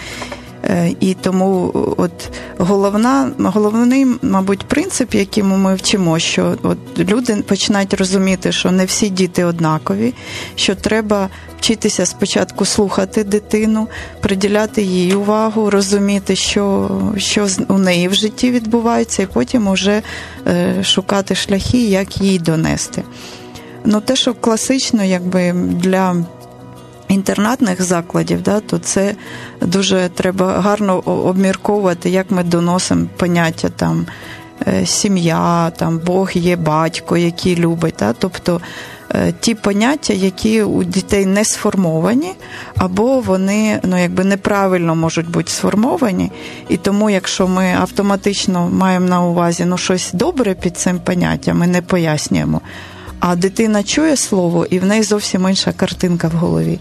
Е, 0.63 0.95
і 0.99 1.13
тому 1.13 1.71
от 1.97 2.31
головна, 2.57 3.31
головний, 3.39 4.05
мабуть, 4.21 4.63
принцип, 4.63 5.15
яким 5.15 5.47
ми 5.47 5.75
вчимо, 5.75 6.19
що 6.19 6.57
от 6.63 6.77
люди 6.99 7.35
починають 7.35 7.93
розуміти, 7.93 8.51
що 8.51 8.71
не 8.71 8.85
всі 8.85 9.09
діти 9.09 9.43
однакові, 9.43 10.13
що 10.55 10.75
треба 10.75 11.29
вчитися 11.57 12.05
спочатку 12.05 12.65
слухати 12.65 13.23
дитину, 13.23 13.87
приділяти 14.19 14.81
їй 14.81 15.15
увагу, 15.15 15.69
розуміти, 15.69 16.35
що 16.35 16.89
що 17.17 17.47
у 17.67 17.77
неї 17.77 18.07
в 18.07 18.13
житті 18.13 18.51
відбувається, 18.51 19.23
і 19.23 19.25
потім 19.25 19.67
уже 19.67 20.01
е, 20.47 20.83
шукати 20.83 21.35
шляхи, 21.35 21.77
як 21.77 22.21
їй 22.21 22.39
донести. 22.39 23.03
Ну, 23.85 24.01
те, 24.01 24.15
що 24.15 24.33
класично, 24.33 25.03
якби 25.03 25.53
для 25.53 26.15
інтернатних 27.13 27.81
закладів, 27.81 28.41
да, 28.41 28.59
то 28.59 28.77
це 28.77 29.15
дуже 29.61 30.09
треба 30.13 30.61
гарно 30.61 30.99
обмірковувати, 30.99 32.09
як 32.09 32.31
ми 32.31 32.43
доносимо 32.43 33.07
поняття 33.17 33.69
там 33.69 34.05
е, 34.67 34.85
сім'я, 34.85 35.69
там 35.69 35.99
Бог 36.05 36.31
є 36.33 36.55
батько, 36.55 37.17
який 37.17 37.55
любить. 37.55 37.95
Да, 37.99 38.13
тобто 38.13 38.61
е, 39.11 39.33
ті 39.39 39.55
поняття, 39.55 40.13
які 40.13 40.63
у 40.63 40.83
дітей 40.83 41.25
не 41.25 41.45
сформовані, 41.45 42.31
або 42.77 43.19
вони 43.19 43.79
ну, 43.83 44.01
якби 44.01 44.23
неправильно 44.23 44.95
можуть 44.95 45.29
бути 45.29 45.51
сформовані. 45.51 46.31
І 46.69 46.77
тому, 46.77 47.09
якщо 47.09 47.47
ми 47.47 47.75
автоматично 47.79 48.69
маємо 48.69 49.07
на 49.07 49.23
увазі 49.23 49.65
ну, 49.65 49.77
щось 49.77 50.11
добре 50.13 50.53
під 50.53 50.77
цим 50.77 50.99
поняттям, 50.99 51.57
ми 51.57 51.67
не 51.67 51.81
пояснюємо. 51.81 52.61
А 53.25 53.35
дитина 53.35 53.83
чує 53.83 54.17
слово, 54.17 54.65
і 54.69 54.79
в 54.79 54.85
неї 54.85 55.03
зовсім 55.03 55.49
інша 55.49 55.71
картинка 55.71 56.27
в 56.27 56.31
голові. 56.31 56.79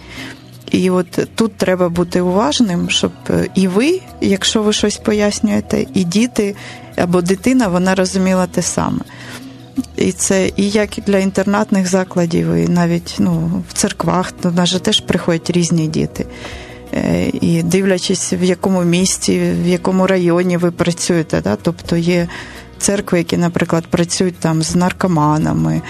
І 0.70 0.90
от 0.90 1.28
тут 1.34 1.56
треба 1.56 1.88
бути 1.88 2.20
уважним, 2.20 2.90
щоб 2.90 3.12
е, 3.30 3.48
і 3.54 3.68
ви, 3.68 4.00
якщо 4.20 4.62
ви 4.62 4.72
щось 4.72 4.96
пояснюєте, 4.96 5.86
і 5.94 6.04
діти 6.04 6.54
або 6.96 7.22
дитина 7.22 7.68
вона 7.68 7.94
розуміла 7.94 8.46
те 8.46 8.62
саме. 8.62 8.98
І 9.96 10.12
це 10.12 10.50
і 10.56 10.70
як 10.70 10.90
для 11.06 11.18
інтернатних 11.18 11.86
закладів, 11.86 12.54
і 12.54 12.68
навіть 12.68 13.16
ну, 13.18 13.62
в 13.68 13.72
церквах 13.72 14.32
до 14.42 14.50
нас 14.50 14.80
теж 14.82 15.00
приходять 15.00 15.50
різні 15.50 15.86
діти. 15.86 16.26
Е, 16.94 17.30
і 17.40 17.62
дивлячись, 17.62 18.32
в 18.32 18.42
якому 18.42 18.82
місті, 18.82 19.40
в 19.64 19.68
якому 19.68 20.06
районі 20.06 20.56
ви 20.56 20.70
працюєте. 20.70 21.40
Да? 21.40 21.56
Тобто 21.62 21.96
є 21.96 22.28
церкви, 22.78 23.18
які, 23.18 23.36
наприклад, 23.36 23.84
працюють 23.86 24.36
там 24.36 24.62
з 24.62 24.74
наркоманами, 24.74 25.82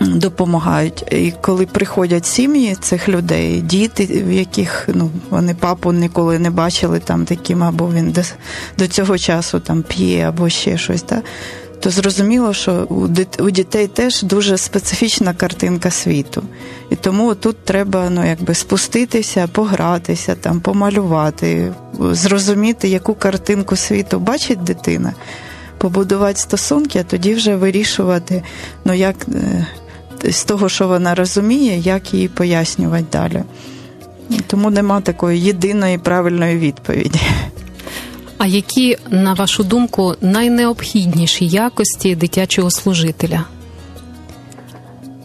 допомагають. 0.00 1.04
І 1.12 1.32
коли 1.40 1.66
приходять 1.66 2.26
сім'ї 2.26 2.74
цих 2.80 3.08
людей, 3.08 3.60
діти, 3.60 4.06
в 4.26 4.32
яких 4.32 4.88
ну, 4.94 5.10
вони 5.30 5.54
папу 5.54 5.92
ніколи 5.92 6.38
не 6.38 6.50
бачили 6.50 6.98
там 6.98 7.24
таким, 7.24 7.62
або 7.62 7.92
він 7.92 8.10
до, 8.10 8.20
до 8.78 8.88
цього 8.88 9.18
часу 9.18 9.60
там 9.60 9.82
п'є, 9.82 10.28
або 10.28 10.48
ще 10.48 10.78
щось. 10.78 11.02
Да? 11.02 11.22
То 11.80 11.90
зрозуміло, 11.90 12.52
що 12.52 12.86
у 13.38 13.50
дітей 13.50 13.86
теж 13.86 14.22
дуже 14.22 14.58
специфічна 14.58 15.34
картинка 15.34 15.90
світу. 15.90 16.42
І 16.90 16.96
тому 16.96 17.34
тут 17.34 17.64
треба 17.64 18.10
ну, 18.10 18.26
якби 18.26 18.54
спуститися, 18.54 19.48
погратися, 19.52 20.34
там, 20.34 20.60
помалювати, 20.60 21.72
зрозуміти, 22.00 22.88
яку 22.88 23.14
картинку 23.14 23.76
світу 23.76 24.18
бачить 24.18 24.64
дитина, 24.64 25.12
побудувати 25.78 26.38
стосунки, 26.38 26.98
а 26.98 27.02
тоді 27.02 27.34
вже 27.34 27.56
вирішувати, 27.56 28.42
ну 28.84 28.94
як 28.94 29.16
е, 29.28 29.66
з 30.24 30.44
того, 30.44 30.68
що 30.68 30.88
вона 30.88 31.14
розуміє, 31.14 31.78
як 31.78 32.14
їй 32.14 32.28
пояснювати 32.28 33.04
далі. 33.12 33.42
Тому 34.46 34.70
нема 34.70 35.00
такої 35.00 35.40
єдиної 35.40 35.98
правильної 35.98 36.58
відповіді. 36.58 37.20
А 38.38 38.46
які, 38.46 38.96
на 39.10 39.34
вашу 39.34 39.64
думку, 39.64 40.14
найнеобхідніші 40.20 41.46
якості 41.46 42.14
дитячого 42.14 42.70
служителя? 42.70 43.44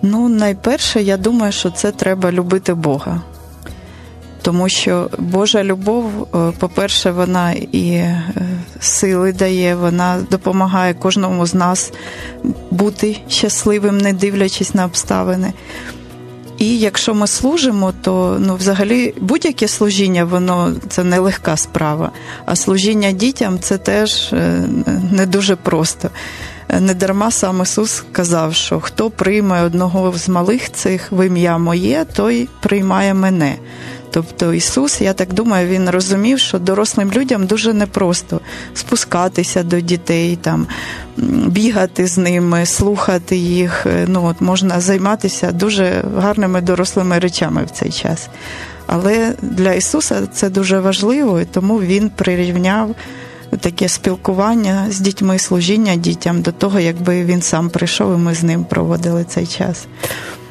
Ну, 0.01 0.29
найперше, 0.29 1.03
я 1.03 1.17
думаю, 1.17 1.51
що 1.51 1.71
це 1.71 1.91
треба 1.91 2.31
любити 2.31 2.73
Бога 2.73 3.21
тому 4.45 4.69
що 4.69 5.09
Божа 5.17 5.63
любов, 5.63 6.27
е, 6.35 6.51
по-перше, 6.59 7.11
вона 7.11 7.51
і 7.71 7.89
е, 7.89 8.23
сили 8.79 9.33
дає, 9.33 9.75
вона 9.75 10.19
допомагає 10.31 10.93
кожному 10.93 11.45
з 11.45 11.53
нас 11.53 11.93
бути 12.71 13.17
щасливим, 13.27 13.97
не 13.97 14.13
дивлячись 14.13 14.73
на 14.73 14.85
обставини. 14.85 15.53
І 16.57 16.79
якщо 16.79 17.13
ми 17.13 17.27
служимо, 17.27 17.93
то 18.01 18.37
ну, 18.39 18.55
взагалі 18.55 19.13
будь-яке 19.21 19.67
служіння, 19.67 20.25
воно 20.25 20.73
це 20.89 21.03
не 21.03 21.19
легка 21.19 21.57
справа. 21.57 22.11
А 22.45 22.55
служіння 22.55 23.11
дітям 23.11 23.59
це 23.59 23.77
теж 23.77 24.33
е, 24.33 24.63
не 25.11 25.25
дуже 25.25 25.55
просто. 25.55 26.09
Недарма 26.79 27.31
сам 27.31 27.61
Ісус 27.61 28.03
казав, 28.11 28.55
що 28.55 28.79
хто 28.79 29.09
прийме 29.09 29.61
одного 29.61 30.13
з 30.17 30.29
малих 30.29 30.71
цих 30.71 31.11
в 31.11 31.27
ім'я 31.27 31.57
моє, 31.57 32.05
той 32.13 32.49
приймає 32.61 33.13
мене. 33.13 33.55
Тобто 34.15 34.53
Ісус, 34.53 35.01
я 35.01 35.13
так 35.13 35.33
думаю, 35.33 35.67
він 35.67 35.89
розумів, 35.89 36.39
що 36.39 36.59
дорослим 36.59 37.11
людям 37.11 37.45
дуже 37.45 37.73
непросто 37.73 38.41
спускатися 38.73 39.63
до 39.63 39.79
дітей, 39.79 40.35
там 40.41 40.67
бігати 41.47 42.07
з 42.07 42.17
ними, 42.17 42.65
слухати 42.65 43.37
їх. 43.37 43.85
Ну 44.07 44.25
от 44.25 44.41
можна 44.41 44.79
займатися 44.79 45.51
дуже 45.51 46.03
гарними 46.17 46.61
дорослими 46.61 47.19
речами 47.19 47.65
в 47.65 47.69
цей 47.69 47.91
час. 47.91 48.29
Але 48.87 49.33
для 49.41 49.73
Ісуса 49.73 50.27
це 50.33 50.49
дуже 50.49 50.79
важливо, 50.79 51.39
і 51.39 51.45
тому 51.45 51.77
Він 51.77 52.09
прирівняв. 52.09 52.95
Таке 53.59 53.89
спілкування 53.89 54.87
з 54.89 54.99
дітьми, 54.99 55.39
служіння 55.39 55.95
дітям 55.95 56.41
до 56.41 56.51
того, 56.51 56.79
якби 56.79 57.23
він 57.23 57.41
сам 57.41 57.69
прийшов, 57.69 58.13
і 58.13 58.17
ми 58.17 58.35
з 58.35 58.43
ним 58.43 58.63
проводили 58.63 59.23
цей 59.23 59.47
час. 59.47 59.87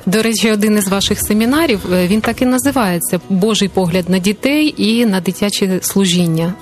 До 0.07 0.23
речі, 0.23 0.51
один 0.53 0.79
із 0.79 0.88
ваших 0.88 1.21
семінарів 1.21 1.81
е, 1.93 2.07
він 2.07 2.21
так 2.21 2.43
і 2.43 2.45
називається 2.45 3.21
Божий 3.29 3.69
погляд 3.69 4.09
на 4.09 4.19
дітей 4.19 4.75
і 4.77 5.07
на 5.07 5.21
дитяче 5.21 5.79
служіння. 5.83 6.55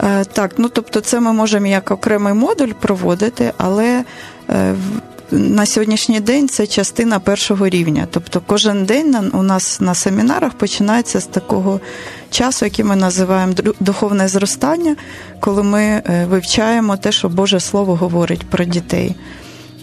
Е, 0.00 0.24
так, 0.24 0.54
ну 0.58 0.68
тобто, 0.68 1.00
це 1.00 1.20
ми 1.20 1.32
можемо 1.32 1.66
як 1.66 1.90
окремий 1.90 2.34
модуль 2.34 2.72
проводити, 2.80 3.52
але 3.56 4.04
е, 4.50 4.74
на 5.30 5.66
сьогоднішній 5.66 6.20
день 6.20 6.48
це 6.48 6.66
частина 6.66 7.20
першого 7.20 7.68
рівня. 7.68 8.06
Тобто, 8.10 8.42
кожен 8.46 8.84
день 8.84 9.30
у 9.32 9.42
нас 9.42 9.80
на 9.80 9.94
семінарах 9.94 10.52
починається 10.52 11.20
з 11.20 11.26
такого 11.26 11.80
часу, 12.30 12.64
який 12.64 12.84
ми 12.84 12.96
називаємо 12.96 13.52
духовне 13.80 14.28
зростання, 14.28 14.96
коли 15.40 15.62
ми 15.62 16.02
вивчаємо 16.30 16.96
те, 16.96 17.12
що 17.12 17.28
Боже 17.28 17.60
Слово 17.60 17.96
говорить 17.96 18.46
про 18.46 18.64
дітей. 18.64 19.16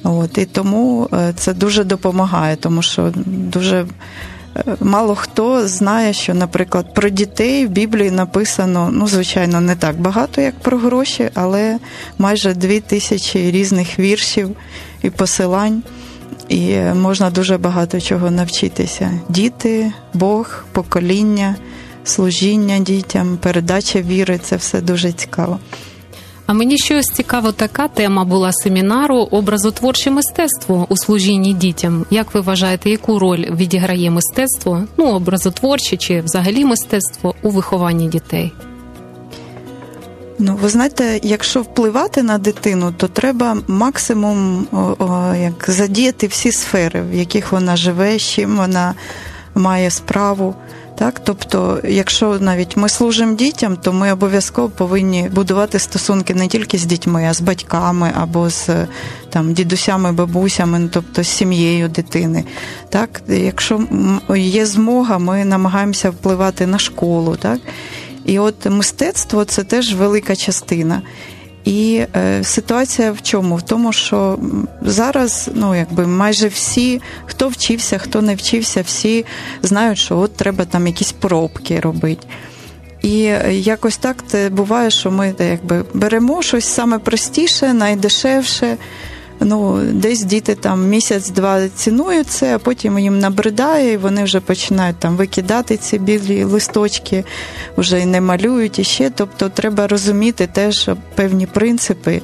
От, 0.03 0.37
І 0.37 0.45
тому 0.45 1.09
е, 1.13 1.33
це 1.37 1.53
дуже 1.53 1.83
допомагає, 1.83 2.55
тому 2.55 2.81
що 2.81 3.11
дуже 3.25 3.85
е, 4.55 4.63
мало 4.79 5.15
хто 5.15 5.67
знає, 5.67 6.13
що, 6.13 6.33
наприклад, 6.33 6.93
про 6.93 7.09
дітей 7.09 7.65
в 7.65 7.69
Біблії 7.69 8.11
написано, 8.11 8.89
ну, 8.93 9.07
звичайно, 9.07 9.61
не 9.61 9.75
так 9.75 10.01
багато, 10.01 10.41
як 10.41 10.59
про 10.59 10.77
гроші, 10.77 11.29
але 11.33 11.79
майже 12.17 12.53
дві 12.53 12.79
тисячі 12.79 13.51
різних 13.51 13.99
віршів 13.99 14.55
і 15.01 15.09
посилань. 15.09 15.83
І 16.49 16.77
можна 16.77 17.29
дуже 17.29 17.57
багато 17.57 18.01
чого 18.01 18.31
навчитися. 18.31 19.11
Діти, 19.29 19.91
Бог, 20.13 20.63
покоління, 20.71 21.55
служіння 22.03 22.79
дітям, 22.79 23.37
передача 23.37 24.01
віри 24.01 24.39
це 24.43 24.55
все 24.55 24.81
дуже 24.81 25.11
цікаво. 25.11 25.59
А 26.49 26.53
мені 26.53 26.77
щось 26.77 27.05
цікаво, 27.05 27.51
така 27.51 27.87
тема 27.87 28.23
була 28.23 28.53
семінару 28.53 29.17
образотворче 29.17 30.11
мистецтво 30.11 30.85
у 30.89 30.97
служінні 30.97 31.53
дітям. 31.53 32.05
Як 32.09 32.33
ви 32.33 32.41
вважаєте, 32.41 32.89
яку 32.89 33.19
роль 33.19 33.45
відіграє 33.51 34.11
мистецтво, 34.11 34.83
ну 34.97 35.05
образотворче 35.05 35.97
чи 35.97 36.21
взагалі 36.21 36.65
мистецтво 36.65 37.35
у 37.43 37.49
вихованні 37.49 38.07
дітей? 38.07 38.53
Ну, 40.39 40.59
ви 40.61 40.69
знаєте, 40.69 41.19
якщо 41.23 41.61
впливати 41.61 42.23
на 42.23 42.37
дитину, 42.37 42.93
то 42.97 43.07
треба 43.07 43.57
максимум 43.67 44.67
о, 44.71 44.95
о, 44.99 45.35
як 45.35 45.65
задіяти 45.67 46.27
всі 46.27 46.51
сфери, 46.51 47.01
в 47.01 47.13
яких 47.13 47.51
вона 47.51 47.75
живе, 47.75 48.19
з 48.19 48.21
чим 48.21 48.57
вона 48.57 48.93
має 49.55 49.91
справу. 49.91 50.55
Так, 50.99 51.21
тобто, 51.23 51.79
якщо 51.83 52.39
навіть 52.39 52.77
ми 52.77 52.89
служимо 52.89 53.35
дітям, 53.35 53.77
то 53.77 53.93
ми 53.93 54.11
обов'язково 54.11 54.69
повинні 54.69 55.29
будувати 55.35 55.79
стосунки 55.79 56.33
не 56.33 56.47
тільки 56.47 56.77
з 56.77 56.85
дітьми, 56.85 57.27
а 57.29 57.33
з 57.33 57.41
батьками 57.41 58.11
або 58.15 58.49
з 58.49 58.69
там 59.29 59.53
дідусями, 59.53 60.11
бабусями, 60.11 60.79
ну, 60.79 60.89
тобто 60.93 61.23
з 61.23 61.27
сім'єю 61.27 61.87
дитини. 61.87 62.43
Так, 62.89 63.21
якщо 63.27 63.81
є 64.35 64.65
змога, 64.65 65.17
ми 65.17 65.45
намагаємося 65.45 66.09
впливати 66.09 66.67
на 66.67 66.79
школу. 66.79 67.35
Так, 67.35 67.59
і 68.25 68.39
от 68.39 68.65
мистецтво 68.65 69.45
це 69.45 69.63
теж 69.63 69.93
велика 69.93 70.35
частина. 70.35 71.01
І 71.65 72.05
е, 72.15 72.43
ситуація 72.43 73.11
в 73.11 73.21
чому? 73.21 73.55
В 73.55 73.61
тому, 73.61 73.93
що 73.93 74.39
зараз 74.81 75.49
ну, 75.53 75.75
якби 75.75 76.07
майже 76.07 76.47
всі, 76.47 77.01
хто 77.25 77.47
вчився, 77.47 77.97
хто 77.97 78.21
не 78.21 78.35
вчився, 78.35 78.81
всі 78.81 79.25
знають, 79.61 79.97
що 79.97 80.17
от 80.17 80.35
треба 80.35 80.65
там 80.65 80.87
якісь 80.87 81.11
пробки 81.11 81.79
робити. 81.79 82.27
І 83.01 83.17
якось 83.49 83.97
так 83.97 84.23
буває, 84.51 84.89
що 84.89 85.11
ми 85.11 85.35
якби 85.39 85.85
беремо 85.93 86.41
щось 86.41 86.65
саме 86.65 86.99
простіше, 86.99 87.73
найдешевше. 87.73 88.77
Ну, 89.39 89.81
Десь 89.93 90.23
діти 90.23 90.55
там 90.55 90.87
місяць-два 90.87 91.69
цінують 91.69 92.27
це, 92.27 92.55
а 92.55 92.59
потім 92.59 92.99
їм 92.99 93.19
набридає, 93.19 93.93
і 93.93 93.97
вони 93.97 94.23
вже 94.23 94.39
починають 94.39 94.97
там 94.97 95.15
викидати 95.15 95.77
ці 95.77 95.99
білі 95.99 96.43
листочки, 96.43 97.25
вже 97.77 97.99
й 97.99 98.05
не 98.05 98.21
малюють 98.21 98.79
іще. 98.79 99.11
Тобто 99.15 99.49
треба 99.49 99.87
розуміти 99.87 100.49
теж 100.53 100.89
певні 101.15 101.45
принципи, 101.45 102.21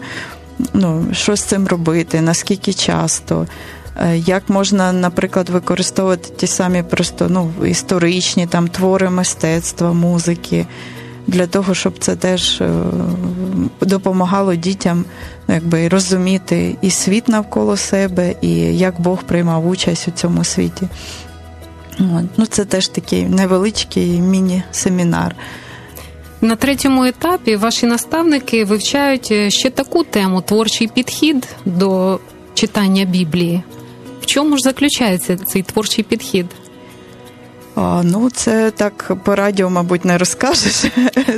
ну, 0.73 1.05
що 1.11 1.35
з 1.35 1.41
цим 1.41 1.67
робити, 1.67 2.21
наскільки 2.21 2.73
часто. 2.73 3.47
Е, 4.01 4.17
як 4.17 4.49
можна, 4.49 4.93
наприклад, 4.93 5.49
використовувати 5.49 6.29
ті 6.35 6.47
самі 6.47 6.83
просто 6.83 7.27
ну, 7.29 7.51
історичні 7.65 8.47
там 8.47 8.67
твори 8.67 9.09
мистецтва, 9.09 9.93
музики, 9.93 10.65
для 11.27 11.47
того, 11.47 11.73
щоб 11.73 11.99
це 11.99 12.15
теж 12.15 12.61
е, 12.61 12.69
допомагало 13.81 14.55
дітям 14.55 15.05
ну, 15.47 15.55
якби, 15.55 15.87
розуміти 15.87 16.77
і 16.81 16.89
світ 16.89 17.27
навколо 17.27 17.77
себе, 17.77 18.35
і 18.41 18.49
як 18.77 19.01
Бог 19.01 19.23
приймав 19.23 19.67
участь 19.67 20.07
у 20.07 20.11
цьому 20.11 20.43
світі. 20.43 20.87
Ну, 22.37 22.45
Це 22.49 22.65
теж 22.65 22.87
такий 22.87 23.23
невеличкий 23.23 24.21
міні-семінар. 24.21 25.35
На 26.41 26.55
третьому 26.55 27.03
етапі 27.03 27.55
ваші 27.55 27.85
наставники 27.85 28.65
вивчають 28.65 29.27
е, 29.31 29.49
ще 29.49 29.69
таку 29.69 30.03
тему 30.03 30.41
творчий 30.41 30.87
підхід 30.87 31.47
до 31.65 32.19
читання 32.53 33.05
Біблії. 33.05 33.63
В 34.21 34.25
чому 34.25 34.57
ж 34.57 34.63
заключається 34.63 35.37
цей 35.37 35.63
творчий 35.63 36.03
підхід? 36.03 36.45
А, 37.75 38.01
Ну, 38.03 38.29
це 38.29 38.71
так 38.71 39.11
по 39.23 39.35
радіо, 39.35 39.69
мабуть, 39.69 40.05
не 40.05 40.17
розкажеш. 40.17 40.83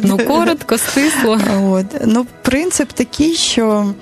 Ну, 0.03 0.17
коротко, 0.17 0.77
стисло. 0.77 1.39
От. 1.63 1.85
Ну, 2.05 2.25
принцип 2.41 2.91
такий, 2.91 3.35
що 3.35 3.93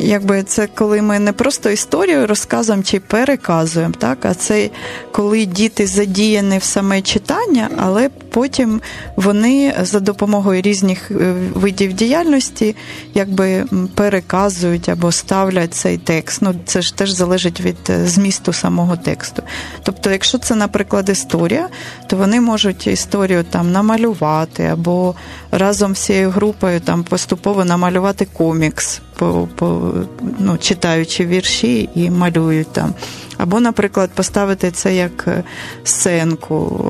якби 0.00 0.42
це 0.42 0.66
коли 0.66 1.02
ми 1.02 1.18
не 1.18 1.32
просто 1.32 1.70
історію 1.70 2.26
розказуємо 2.26 2.82
чи 2.82 3.00
переказуємо, 3.00 3.94
так, 3.98 4.18
а 4.24 4.34
це 4.34 4.70
коли 5.12 5.44
діти 5.44 5.86
задіяні 5.86 6.58
в 6.58 6.62
саме 6.62 7.02
читання, 7.02 7.68
але 7.76 8.08
потім 8.08 8.80
вони 9.16 9.74
за 9.82 10.00
допомогою 10.00 10.62
різних 10.62 11.10
е, 11.10 11.14
видів 11.54 11.92
діяльності 11.92 12.76
якби 13.14 13.64
переказують 13.94 14.88
або 14.88 15.12
ставлять 15.12 15.74
цей 15.74 15.98
текст. 15.98 16.42
Ну, 16.42 16.54
Це 16.64 16.82
ж 16.82 16.96
теж 16.96 17.10
залежить 17.10 17.60
від 17.60 17.76
е, 17.90 18.06
змісту 18.06 18.52
самого 18.52 18.96
тексту. 18.96 19.42
Тобто, 19.82 20.10
якщо 20.10 20.38
це, 20.38 20.54
наприклад, 20.54 21.08
історія, 21.08 21.68
то 22.06 22.16
вони 22.16 22.40
можуть 22.40 22.86
історію 22.86 23.44
там 23.50 23.72
намалювати 23.72 24.64
або 24.64 25.14
разом 25.50 25.92
всією 25.92 26.30
групою 26.30 26.80
там 26.80 27.04
поступово 27.04 27.64
намалювати 27.64 28.26
комікс 28.32 29.00
по, 29.56 29.92
ну, 30.38 30.58
читаючи 30.58 31.26
вірші 31.26 31.88
і 31.94 32.10
малюють 32.10 32.72
там. 32.72 32.94
Або, 33.38 33.60
наприклад, 33.60 34.10
поставити 34.14 34.70
це 34.70 34.94
як 34.94 35.24
е, 35.28 35.42
сценку, 35.84 36.84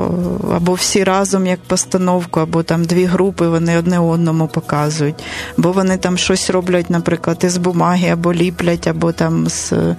або 0.55 0.75
всі 0.75 1.05
разом 1.05 1.47
як 1.47 1.61
постановку, 1.61 2.41
або 2.41 2.63
там 2.63 2.85
дві 2.85 3.05
групи 3.05 3.49
вони 3.49 3.79
одне 3.79 3.99
одному 3.99 4.49
показують, 4.49 5.25
або 5.59 5.73
вони 5.73 5.97
там 5.97 6.19
щось 6.19 6.51
роблять, 6.51 6.91
наприклад, 6.91 7.41
із 7.45 7.57
бумаги, 7.57 8.09
або 8.09 8.35
ліплять, 8.35 8.87
або 8.87 9.13
там 9.13 9.49
з 9.49 9.73
е, 9.73 9.97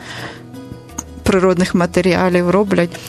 природних 1.23 1.75
матеріалів 1.75 2.49
роблять. 2.49 2.99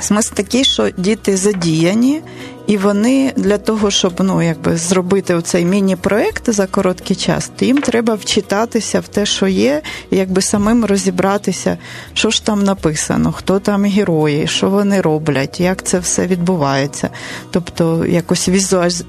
Смисл 0.00 0.34
такий, 0.34 0.64
що 0.64 0.90
діти 0.96 1.36
задіяні, 1.36 2.22
і 2.66 2.76
вони 2.76 3.32
для 3.36 3.58
того, 3.58 3.90
щоб 3.90 4.12
ну, 4.20 4.42
якби 4.42 4.76
зробити 4.76 5.42
цей 5.42 5.64
міні-проект 5.64 6.50
за 6.50 6.66
короткий 6.66 7.16
час, 7.16 7.50
то 7.56 7.64
їм 7.64 7.78
треба 7.78 8.14
вчитатися 8.14 9.00
в 9.00 9.08
те, 9.08 9.26
що 9.26 9.46
є, 9.46 9.82
і 10.10 10.16
якби 10.16 10.42
самим 10.42 10.84
розібратися, 10.84 11.78
що 12.14 12.30
ж 12.30 12.44
там 12.44 12.64
написано, 12.64 13.32
хто 13.32 13.58
там 13.58 13.84
герої, 13.84 14.46
що 14.46 14.70
вони 14.70 15.00
роблять, 15.00 15.60
як 15.60 15.82
це 15.82 15.98
все 15.98 16.26
відбувається. 16.26 17.10
Тобто 17.50 18.06
якось 18.06 18.48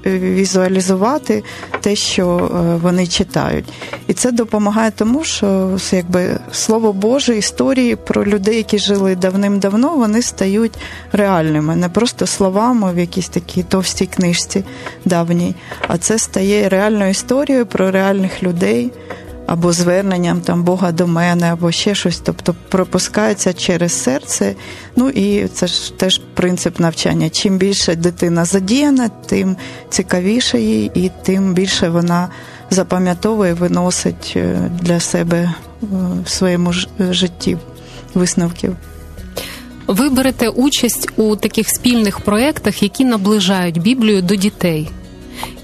візуалізувати 0.06 1.44
те, 1.80 1.96
що 1.96 2.36
е, 2.38 2.76
вони 2.82 3.06
читають. 3.06 3.64
І 4.06 4.12
це 4.14 4.32
допомагає 4.32 4.90
тому, 4.90 5.24
що 5.24 5.78
якби 5.92 6.38
слово 6.52 6.92
Боже, 6.92 7.36
історії 7.36 7.96
про 7.96 8.24
людей, 8.24 8.56
які 8.56 8.78
жили 8.78 9.16
давним-давно, 9.16 9.96
вони 9.96 10.22
стають 10.22 10.72
реальними, 11.12 11.76
не 11.76 11.88
просто 11.88 12.26
словами 12.26 12.92
в 12.92 12.98
якісь 12.98 13.28
такі 13.28 13.45
такій 13.46 13.62
товстій 13.62 14.06
книжці 14.06 14.64
давній, 15.04 15.54
а 15.88 15.98
це 15.98 16.18
стає 16.18 16.68
реальною 16.68 17.10
історією 17.10 17.66
про 17.66 17.90
реальних 17.90 18.42
людей. 18.42 18.92
Або 19.46 19.72
зверненням 19.72 20.40
там 20.40 20.64
Бога 20.64 20.92
до 20.92 21.06
мене, 21.06 21.52
або 21.52 21.72
ще 21.72 21.94
щось, 21.94 22.20
тобто 22.20 22.54
пропускається 22.68 23.52
через 23.52 24.02
серце. 24.02 24.54
Ну 24.96 25.08
і 25.08 25.48
це 25.48 25.66
ж 25.66 25.98
теж 25.98 26.20
принцип 26.34 26.80
навчання. 26.80 27.30
Чим 27.30 27.58
більше 27.58 27.96
дитина 27.96 28.44
задіяна, 28.44 29.08
тим 29.08 29.56
цікавіше 29.90 30.60
їй, 30.60 30.90
і 30.94 31.10
тим 31.22 31.54
більше 31.54 31.88
вона 31.88 32.28
запам'ятовує, 32.70 33.54
виносить 33.54 34.32
е, 34.36 34.70
для 34.80 35.00
себе 35.00 35.38
е, 35.38 35.86
в 36.24 36.28
своєму 36.28 36.72
житті 36.98 37.58
висновків. 38.14 38.76
Ви 39.86 40.08
берете 40.08 40.48
участь 40.48 41.08
у 41.16 41.36
таких 41.36 41.68
спільних 41.68 42.20
проєктах, 42.20 42.82
які 42.82 43.04
наближають 43.04 43.78
Біблію 43.82 44.22
до 44.22 44.36
дітей. 44.36 44.90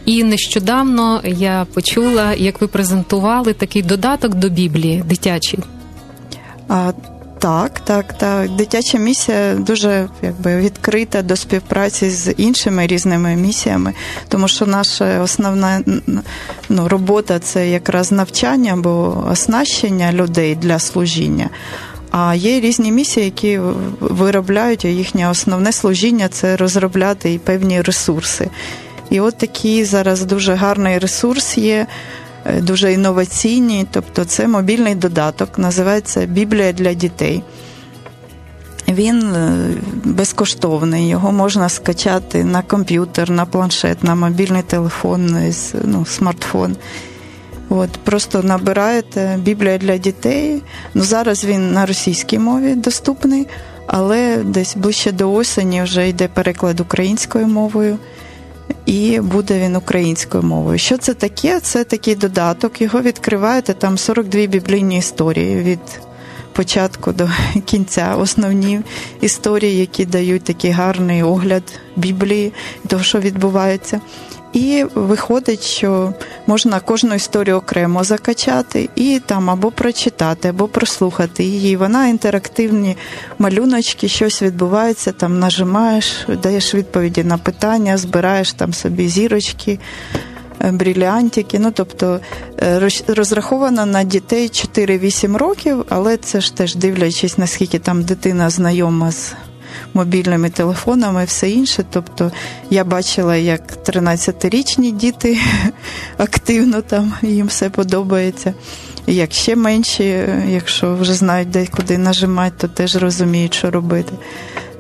І 0.04 0.24
нещодавно 0.24 1.20
я 1.24 1.66
почула, 1.74 2.34
як 2.34 2.60
ви 2.60 2.66
презентували 2.66 3.52
такий 3.52 3.82
додаток 3.82 4.34
до 4.34 4.48
Біблії 4.48 5.04
дитячий. 5.06 5.60
А, 6.68 6.92
Так, 7.38 7.80
так, 7.80 8.18
так. 8.18 8.50
Дитяча 8.50 8.98
місія 8.98 9.54
дуже 9.54 10.08
якби 10.22 10.56
відкрита 10.56 11.22
до 11.22 11.36
співпраці 11.36 12.10
з 12.10 12.32
іншими 12.32 12.86
різними 12.86 13.36
місіями, 13.36 13.92
тому 14.28 14.48
що 14.48 14.66
наша 14.66 15.20
основна 15.20 15.80
ну, 16.68 16.88
робота 16.88 17.38
це 17.38 17.68
якраз 17.70 18.12
навчання 18.12 18.72
або 18.72 19.24
оснащення 19.30 20.12
людей 20.12 20.54
для 20.54 20.78
служіння. 20.78 21.50
А 22.12 22.34
є 22.34 22.60
різні 22.60 22.92
місії, 22.92 23.24
які 23.24 23.60
виробляють, 24.00 24.84
їхнє 24.84 25.30
основне 25.30 25.72
служіння 25.72 26.28
це 26.28 26.56
розробляти 26.56 27.32
і 27.32 27.38
певні 27.38 27.82
ресурси. 27.82 28.50
І 29.10 29.20
от 29.20 29.38
такий 29.38 29.84
зараз 29.84 30.24
дуже 30.24 30.54
гарний 30.54 30.98
ресурс 30.98 31.58
є, 31.58 31.86
е, 32.44 32.60
дуже 32.60 32.92
інноваційний, 32.92 33.86
тобто 33.90 34.24
це 34.24 34.48
мобільний 34.48 34.94
додаток, 34.94 35.58
називається 35.58 36.26
Біблія 36.26 36.72
для 36.72 36.94
дітей. 36.94 37.42
Він 38.88 39.22
е, 39.22 39.68
безкоштовний, 40.04 41.08
його 41.08 41.32
можна 41.32 41.68
скачати 41.68 42.44
на 42.44 42.62
комп'ютер, 42.62 43.30
на 43.30 43.46
планшет, 43.46 44.04
на 44.04 44.14
мобільний 44.14 44.62
телефон, 44.62 45.52
ну, 45.84 46.06
смартфон. 46.06 46.76
От, 47.74 47.90
Просто 47.90 48.42
набираєте 48.42 49.38
Біблія 49.42 49.78
для 49.78 49.96
дітей. 49.96 50.62
Ну, 50.94 51.02
Зараз 51.02 51.44
він 51.44 51.72
на 51.72 51.86
російській 51.86 52.38
мові 52.38 52.74
доступний, 52.74 53.46
але 53.86 54.36
десь 54.36 54.76
ближче 54.76 55.12
до 55.12 55.32
осені 55.32 55.82
вже 55.82 56.08
йде 56.08 56.28
переклад 56.28 56.80
українською 56.80 57.46
мовою. 57.46 57.98
І 58.86 59.20
буде 59.20 59.60
він 59.60 59.76
українською 59.76 60.42
мовою. 60.42 60.78
Що 60.78 60.98
це 60.98 61.14
таке? 61.14 61.60
Це 61.60 61.84
такий 61.84 62.14
додаток. 62.14 62.80
Його 62.80 63.00
відкриваєте 63.00 63.74
там 63.74 63.98
42 63.98 64.46
біблійні 64.46 64.98
історії 64.98 65.56
від 65.56 66.00
початку 66.52 67.12
до 67.12 67.28
кінця. 67.64 68.16
Основні 68.16 68.80
історії, 69.20 69.76
які 69.78 70.04
дають 70.04 70.44
такий 70.44 70.70
гарний 70.70 71.22
огляд 71.22 71.62
Біблії, 71.96 72.52
того, 72.88 73.02
що 73.02 73.18
відбувається. 73.18 74.00
І 74.52 74.84
виходить, 74.94 75.62
що 75.62 76.14
можна 76.46 76.80
кожну 76.80 77.14
історію 77.14 77.56
окремо 77.56 78.04
закачати 78.04 78.88
і 78.94 79.20
там 79.26 79.50
або 79.50 79.70
прочитати, 79.70 80.48
або 80.48 80.68
прослухати 80.68 81.44
її. 81.44 81.76
Вона 81.76 82.08
інтерактивні 82.08 82.96
малюночки, 83.38 84.08
щось 84.08 84.42
відбувається, 84.42 85.12
там 85.12 85.38
нажимаєш, 85.38 86.26
даєш 86.42 86.74
відповіді 86.74 87.24
на 87.24 87.38
питання, 87.38 87.98
збираєш 87.98 88.52
там 88.52 88.72
собі 88.72 89.08
зірочки, 89.08 89.78
е, 90.60 90.72
бріліантики. 90.72 91.58
Ну, 91.58 91.70
тобто 91.70 92.20
е, 92.62 92.88
розрахована 93.08 93.86
на 93.86 94.04
дітей 94.04 94.48
4-8 94.48 95.36
років, 95.36 95.84
але 95.88 96.16
це 96.16 96.40
ж 96.40 96.56
теж 96.56 96.74
дивлячись, 96.74 97.38
наскільки 97.38 97.78
там 97.78 98.02
дитина 98.02 98.50
знайома 98.50 99.10
з 99.12 99.32
мобільними 99.94 100.50
телефонами, 100.50 101.24
все 101.24 101.50
інше. 101.50 101.84
Тобто 101.90 102.32
я 102.70 102.84
бачила, 102.84 103.36
як 103.36 103.62
13-річні 103.88 104.92
діти 104.92 105.38
активно 106.18 106.82
там 106.82 107.12
їм 107.22 107.46
все 107.46 107.70
подобається. 107.70 108.54
Як 109.06 109.32
ще 109.32 109.56
менші, 109.56 110.24
якщо 110.48 110.94
вже 110.94 111.14
знають, 111.14 111.50
де 111.50 111.66
куди 111.66 111.98
нажимати, 111.98 112.54
то 112.58 112.68
теж 112.68 112.96
розуміють, 112.96 113.54
що 113.54 113.70
робити. 113.70 114.12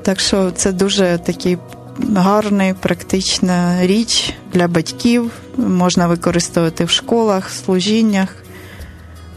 Так 0.02 0.20
що 0.20 0.50
це 0.50 0.72
дуже 0.72 1.18
такий 1.24 1.58
гарна, 2.14 2.74
практична 2.80 3.86
річ 3.86 4.34
для 4.52 4.68
батьків, 4.68 5.30
можна 5.56 6.06
використовувати 6.06 6.84
в 6.84 6.90
школах, 6.90 7.50
служіннях. 7.50 8.36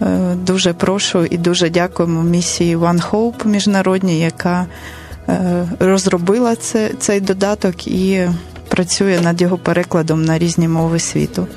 Е, 0.01 0.35
дуже 0.35 0.73
прошу 0.73 1.25
і 1.25 1.37
дуже 1.37 1.69
дякуємо 1.69 2.23
місії 2.23 2.77
One 2.77 3.09
Hope 3.09 3.47
міжнародній, 3.47 4.19
яка 4.19 4.65
розробила 5.79 6.55
це, 6.55 6.91
цей 6.99 7.21
додаток 7.21 7.87
і 7.87 8.27
працює 8.67 9.19
над 9.23 9.41
його 9.41 9.57
перекладом 9.57 10.25
на 10.25 10.37
різні 10.37 10.67
мови 10.67 10.99
світу. 10.99 11.47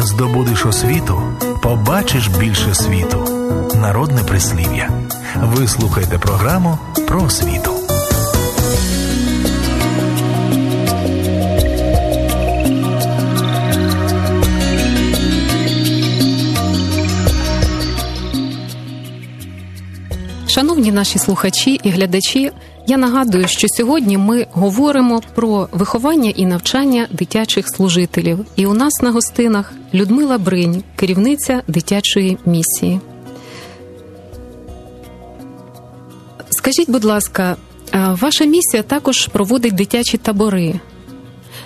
Здобудеш 0.00 0.66
освіту, 0.66 1.22
побачиш 1.62 2.28
більше 2.28 2.74
світу. 2.74 3.24
Народне 3.74 4.22
прислів'я. 4.24 4.90
Ви 5.42 5.68
слухаєте 5.68 6.18
програму 6.18 6.78
про 7.08 7.22
освіту. 7.22 7.81
Шановні 20.54 20.92
наші 20.92 21.18
слухачі 21.18 21.80
і 21.82 21.90
глядачі, 21.90 22.50
я 22.86 22.96
нагадую, 22.96 23.48
що 23.48 23.68
сьогодні 23.68 24.18
ми 24.18 24.46
говоримо 24.52 25.22
про 25.34 25.68
виховання 25.72 26.30
і 26.36 26.46
навчання 26.46 27.06
дитячих 27.10 27.68
служителів. 27.68 28.46
І 28.56 28.66
у 28.66 28.74
нас 28.74 28.92
на 29.02 29.10
гостинах 29.10 29.72
Людмила 29.94 30.38
Бринь, 30.38 30.82
керівниця 30.96 31.62
дитячої 31.68 32.38
місії. 32.46 33.00
Скажіть, 36.50 36.90
будь 36.90 37.04
ласка, 37.04 37.56
ваша 37.92 38.44
місія 38.44 38.82
також 38.82 39.26
проводить 39.26 39.74
дитячі 39.74 40.18
табори. 40.18 40.80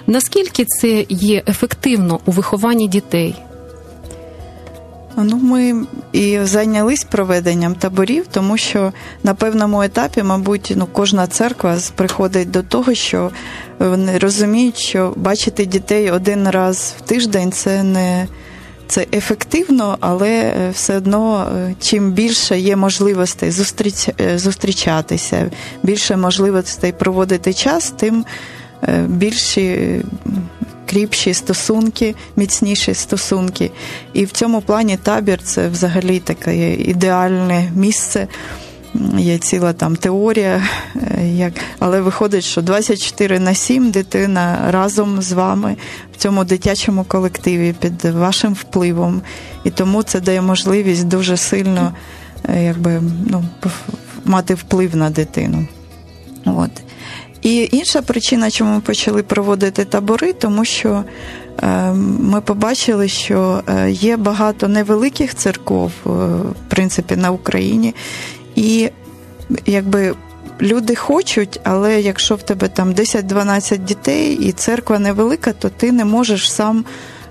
Наскільки 0.07 0.65
це 0.65 1.07
є 1.09 1.43
ефективно 1.49 2.21
у 2.27 2.31
вихованні 2.31 2.89
дітей? 2.89 3.35
Ну, 5.17 5.37
ми 5.37 5.87
і 6.13 6.39
зайнялись 6.43 7.05
проведенням 7.05 7.75
таборів, 7.75 8.27
тому 8.31 8.57
що 8.57 8.93
на 9.23 9.35
певному 9.35 9.83
етапі, 9.83 10.23
мабуть, 10.23 10.73
ну 10.77 10.89
кожна 10.93 11.27
церква 11.27 11.79
приходить 11.95 12.51
до 12.51 12.63
того, 12.63 12.95
що 12.95 13.31
вони 13.79 14.19
розуміють, 14.19 14.79
що 14.79 15.13
бачити 15.17 15.67
дітей 15.67 16.11
один 16.11 16.51
раз 16.51 16.95
в 16.99 17.01
тиждень 17.01 17.53
це 17.53 17.83
не 17.83 18.27
це 18.89 19.07
ефективно, 19.13 19.99
але 20.01 20.31
е, 20.31 20.71
все 20.71 20.97
одно 20.97 21.49
е, 21.57 21.75
чим 21.81 22.13
більше 22.13 22.59
є 22.59 22.77
можливостей 22.77 23.51
зустріч, 23.51 24.09
е, 24.21 24.39
зустрічатися, 24.39 25.51
більше 25.83 26.17
можливостей 26.17 26.93
проводити 26.93 27.55
час, 27.55 27.91
тим 27.91 28.25
більші 29.09 30.01
кріпші 30.87 31.35
стосунки, 31.35 32.15
міцніші 32.37 32.95
стосунки. 32.95 33.71
І 34.13 34.25
в 34.25 34.31
цьому 34.31 34.61
плані 34.61 34.97
табір 34.97 35.41
це 35.43 35.69
взагалі 35.69 36.19
таке 36.19 36.75
ідеальне 36.75 37.71
місце. 37.75 38.29
Є 39.19 39.39
ціла 39.39 39.73
там 39.73 39.97
теорія, 39.97 40.63
е, 41.19 41.29
як... 41.29 41.53
але 41.79 42.01
виходить, 42.01 42.45
що 42.45 42.63
24 42.63 43.39
на 43.39 43.55
7 43.55 43.91
дитина 43.91 44.59
разом 44.71 45.23
з 45.23 45.33
вами 45.33 45.77
в 46.15 46.17
цьому 46.17 46.45
дитячому 46.45 47.05
колективі 47.05 47.75
під 47.81 48.05
вашим 48.05 48.55
впливом. 48.55 49.23
І 49.65 49.71
тому 49.71 50.03
це 50.03 50.21
дає 50.21 50.43
можливість 50.43 51.09
дуже 51.09 51.37
сильно 51.37 51.93
е, 52.49 52.65
якби, 52.65 53.03
ну, 53.31 53.45
мати 54.25 54.55
вплив 54.55 54.97
на 54.97 55.11
дитину. 55.11 55.67
От. 56.45 56.71
І 57.47 57.69
інша 57.73 58.03
причина, 58.03 58.51
чому 58.51 58.75
ми 58.75 58.81
почали 58.81 59.23
проводити 59.23 59.85
табори, 59.85 60.33
тому 60.33 60.65
що 60.65 61.05
е, 61.63 61.93
ми 62.21 62.41
побачили, 62.41 63.09
що 63.09 63.63
е, 63.69 63.91
є 63.91 64.17
багато 64.17 64.69
невеликих 64.69 65.35
церков, 65.35 65.93
е, 66.07 66.09
в 66.09 66.55
принципі, 66.69 67.17
на 67.17 67.31
Україні, 67.31 67.95
і 68.55 68.91
якби. 69.67 70.15
Люди 70.61 70.95
хочуть, 70.95 71.61
але 71.65 72.01
якщо 72.01 72.35
в 72.35 72.43
тебе 72.43 72.69
там 72.69 72.93
10-12 72.93 73.79
дітей 73.79 74.35
і 74.35 74.53
церква 74.53 74.99
невелика, 74.99 75.53
то 75.53 75.69
ти 75.69 75.93
не 75.93 76.05
можеш 76.05 76.53
сам 76.53 76.85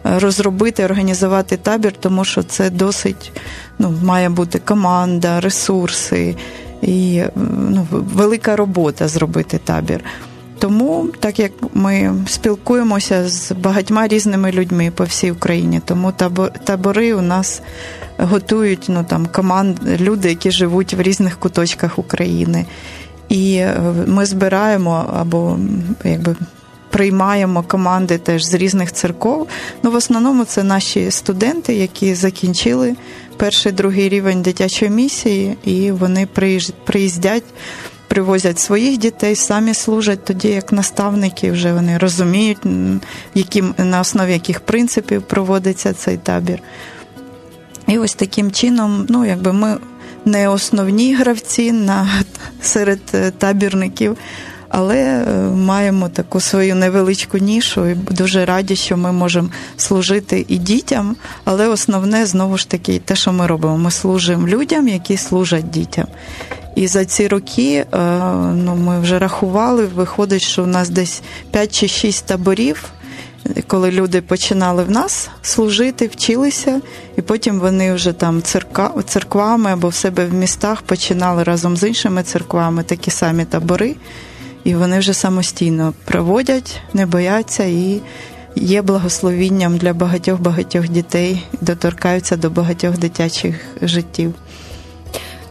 розробити, 0.03 0.85
організувати 0.85 1.57
табір, 1.57 1.93
тому 1.99 2.25
що 2.25 2.43
це 2.43 2.69
досить 2.69 3.31
ну, 3.79 3.93
має 4.03 4.29
бути 4.29 4.59
команда, 4.59 5.39
ресурси 5.41 6.35
і 6.81 7.23
ну, 7.69 7.87
велика 7.91 8.55
робота 8.55 9.07
зробити 9.07 9.59
табір. 9.63 10.03
Тому, 10.59 11.07
так 11.19 11.39
як 11.39 11.51
ми 11.73 12.13
спілкуємося 12.27 13.29
з 13.29 13.51
багатьма 13.51 14.07
різними 14.07 14.51
людьми 14.51 14.91
по 14.95 15.03
всій 15.03 15.31
Україні, 15.31 15.81
тому 15.85 16.13
табори 16.63 17.13
у 17.13 17.21
нас 17.21 17.61
готують 18.17 18.85
ну, 18.87 19.05
там, 19.09 19.27
команд, 19.31 19.77
люди, 19.99 20.29
які 20.29 20.51
живуть 20.51 20.93
в 20.93 21.01
різних 21.01 21.39
куточках 21.39 21.99
України. 21.99 22.65
І 23.29 23.55
е, 23.55 23.79
ми 24.07 24.25
збираємо 24.25 25.05
або 25.19 25.57
якби 26.03 26.35
приймаємо 26.95 27.63
команди 27.63 28.17
теж 28.17 28.43
з 28.43 28.53
різних 28.53 28.91
церков. 28.91 29.47
Ну, 29.83 29.91
в 29.91 29.95
основному 29.95 30.45
це 30.45 30.63
наші 30.63 31.11
студенти, 31.11 31.73
які 31.73 32.15
закінчили 32.15 32.95
перший 33.37 33.71
другий 33.71 34.09
рівень 34.09 34.41
дитячої 34.41 34.91
місії, 34.91 35.57
і 35.65 35.91
вони 35.91 36.27
приїздять. 36.85 37.43
Привозять 38.07 38.59
своїх 38.59 38.97
дітей, 38.97 39.35
самі 39.35 39.73
служать 39.73 40.25
тоді, 40.25 40.47
як 40.47 40.71
наставники 40.71 41.51
вже 41.51 41.73
вони 41.73 41.97
розуміють, 41.97 42.57
яким, 43.33 43.73
на 43.77 43.99
основі 43.99 44.33
яких 44.33 44.59
принципів 44.59 45.21
проводиться 45.21 45.93
цей 45.93 46.17
табір. 46.17 46.59
І 47.87 47.97
ось 47.97 48.15
таким 48.15 48.51
чином, 48.51 49.05
ну, 49.09 49.25
якби 49.25 49.53
ми 49.53 49.77
не 50.25 50.49
основні 50.49 51.15
гравці 51.15 51.71
на, 51.71 52.09
серед 52.61 52.99
е, 53.13 53.31
табірників, 53.31 54.17
але 54.77 54.97
е, 54.97 55.25
маємо 55.55 56.09
таку 56.09 56.39
свою 56.39 56.75
невеличку 56.75 57.37
нішу 57.37 57.87
і 57.87 57.95
дуже 57.95 58.45
раді, 58.45 58.75
що 58.75 58.97
ми 58.97 59.11
можемо 59.11 59.49
служити 59.77 60.45
і 60.47 60.57
дітям. 60.57 61.15
Але 61.43 61.67
основне 61.67 62.25
знову 62.25 62.57
ж 62.57 62.69
таки 62.69 62.99
те, 62.99 63.15
що 63.15 63.33
ми 63.33 63.47
робимо. 63.47 63.77
Ми 63.77 63.91
служимо 63.91 64.47
людям, 64.47 64.87
які 64.87 65.17
служать 65.17 65.69
дітям. 65.69 66.07
І 66.75 66.87
за 66.87 67.05
ці 67.05 67.27
роки 67.27 67.73
е, 67.75 67.85
ну, 68.53 68.75
ми 68.75 68.99
вже 68.99 69.19
рахували, 69.19 69.85
виходить, 69.85 70.41
що 70.41 70.63
у 70.63 70.67
нас 70.67 70.89
десь 70.89 71.21
5 71.51 71.79
чи 71.79 71.87
6 71.87 72.25
таборів. 72.25 72.85
Коли 73.67 73.91
люди 73.91 74.21
починали 74.21 74.83
в 74.83 74.91
нас 74.91 75.29
служити, 75.41 76.07
вчилися, 76.07 76.81
і 77.17 77.21
потім 77.21 77.59
вони 77.59 77.93
вже 77.93 78.13
там 78.13 78.41
церква, 78.41 78.93
церквами 79.07 79.71
або 79.71 79.87
в 79.87 79.95
себе 79.95 80.25
в 80.25 80.33
містах 80.33 80.81
починали 80.81 81.43
разом 81.43 81.77
з 81.77 81.87
іншими 81.87 82.23
церквами 82.23 82.83
такі 82.83 83.11
самі 83.11 83.45
табори 83.45 83.95
і 84.65 84.75
вони 84.75 84.99
вже 84.99 85.13
самостійно 85.13 85.93
проводять, 86.05 86.81
не 86.93 87.05
бояться 87.05 87.63
і 87.63 88.01
є 88.55 88.81
благословінням 88.81 89.77
для 89.77 89.93
багатьох 89.93 90.41
багатьох 90.41 90.87
дітей, 90.87 91.43
доторкаються 91.61 92.37
до 92.37 92.49
багатьох 92.49 92.97
дитячих 92.97 93.55
життів. 93.81 94.33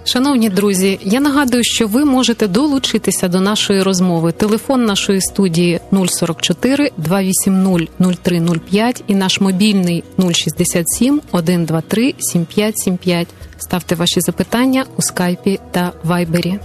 Шановні 0.07 0.51
друзі, 0.51 0.99
я 1.03 1.21
нагадую, 1.21 1.65
що 1.65 1.87
ви 1.87 2.05
можете 2.05 2.49
долучитися 2.49 3.29
до 3.29 3.41
нашої 3.41 3.83
розмови. 3.83 4.33
Телефон 4.33 4.85
нашої 4.85 5.21
студії 5.21 5.81
044 6.07 6.91
280 6.97 7.91
0305 7.99 9.05
і 9.07 9.15
наш 9.15 9.41
мобільний 9.41 10.05
067 10.33 11.21
123 11.29 12.15
7575. 12.19 13.29
Ставте 13.59 13.95
ваші 13.95 14.21
запитання 14.21 14.85
у 14.97 15.03
скайпі 15.03 15.61
та 15.71 15.93
вайбері. 16.05 16.59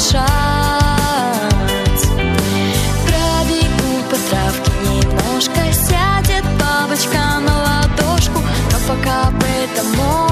шанс 0.00 2.00
Травику 3.06 3.90
по 4.08 4.16
травке 4.30 4.72
немножко 4.88 5.60
сядет 5.72 6.44
бабочка 6.58 7.22
на 7.46 7.54
ладошку 7.64 8.38
Но 8.72 8.78
пока 8.88 9.28
об 9.28 9.42
этом 9.44 9.86
можно 9.96 10.29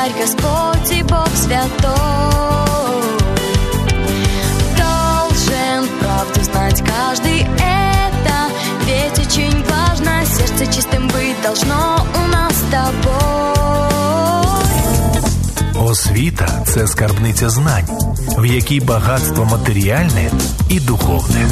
Царь 0.00 0.12
Господь 0.20 0.90
и 0.92 1.02
Бог 1.02 1.28
святой. 1.34 1.66
Должен 4.76 5.88
правду 6.00 6.42
знать 6.44 6.82
каждый 6.82 7.40
это, 7.42 8.50
ведь 8.86 9.18
очень 9.26 9.64
важно 9.64 10.24
сердце 10.26 10.66
чистым 10.66 11.08
быть 11.08 11.40
должно 11.42 12.06
у 12.14 12.26
нас 12.28 12.52
с 12.52 12.64
тобой. 12.70 13.36
Освіта 15.88 16.62
це 16.66 16.86
скарбниця 16.86 17.50
знань, 17.50 17.88
в 18.38 18.46
якій 18.46 18.80
багатство 18.80 19.44
матеріальне 19.44 20.30
і 20.68 20.80
духовне. 20.80 21.46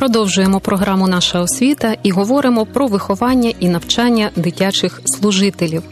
Продовжуємо 0.00 0.60
програму 0.60 1.08
Наша 1.08 1.40
освіта 1.40 1.96
і 2.02 2.10
говоримо 2.10 2.66
про 2.66 2.86
виховання 2.86 3.52
і 3.60 3.68
навчання 3.68 4.30
дитячих 4.36 5.00
служителів. 5.04 5.82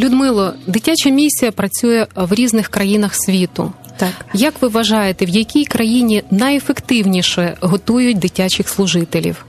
Людмило, 0.00 0.52
дитяча 0.66 1.10
місія 1.10 1.52
працює 1.52 2.06
в 2.16 2.34
різних 2.34 2.68
країнах 2.68 3.14
світу. 3.14 3.72
Так. 3.96 4.12
Як 4.34 4.54
ви 4.60 4.68
вважаєте, 4.68 5.24
в 5.24 5.28
якій 5.28 5.64
країні 5.64 6.22
найефективніше 6.30 7.56
готують 7.60 8.18
дитячих 8.18 8.68
служителів? 8.68 9.46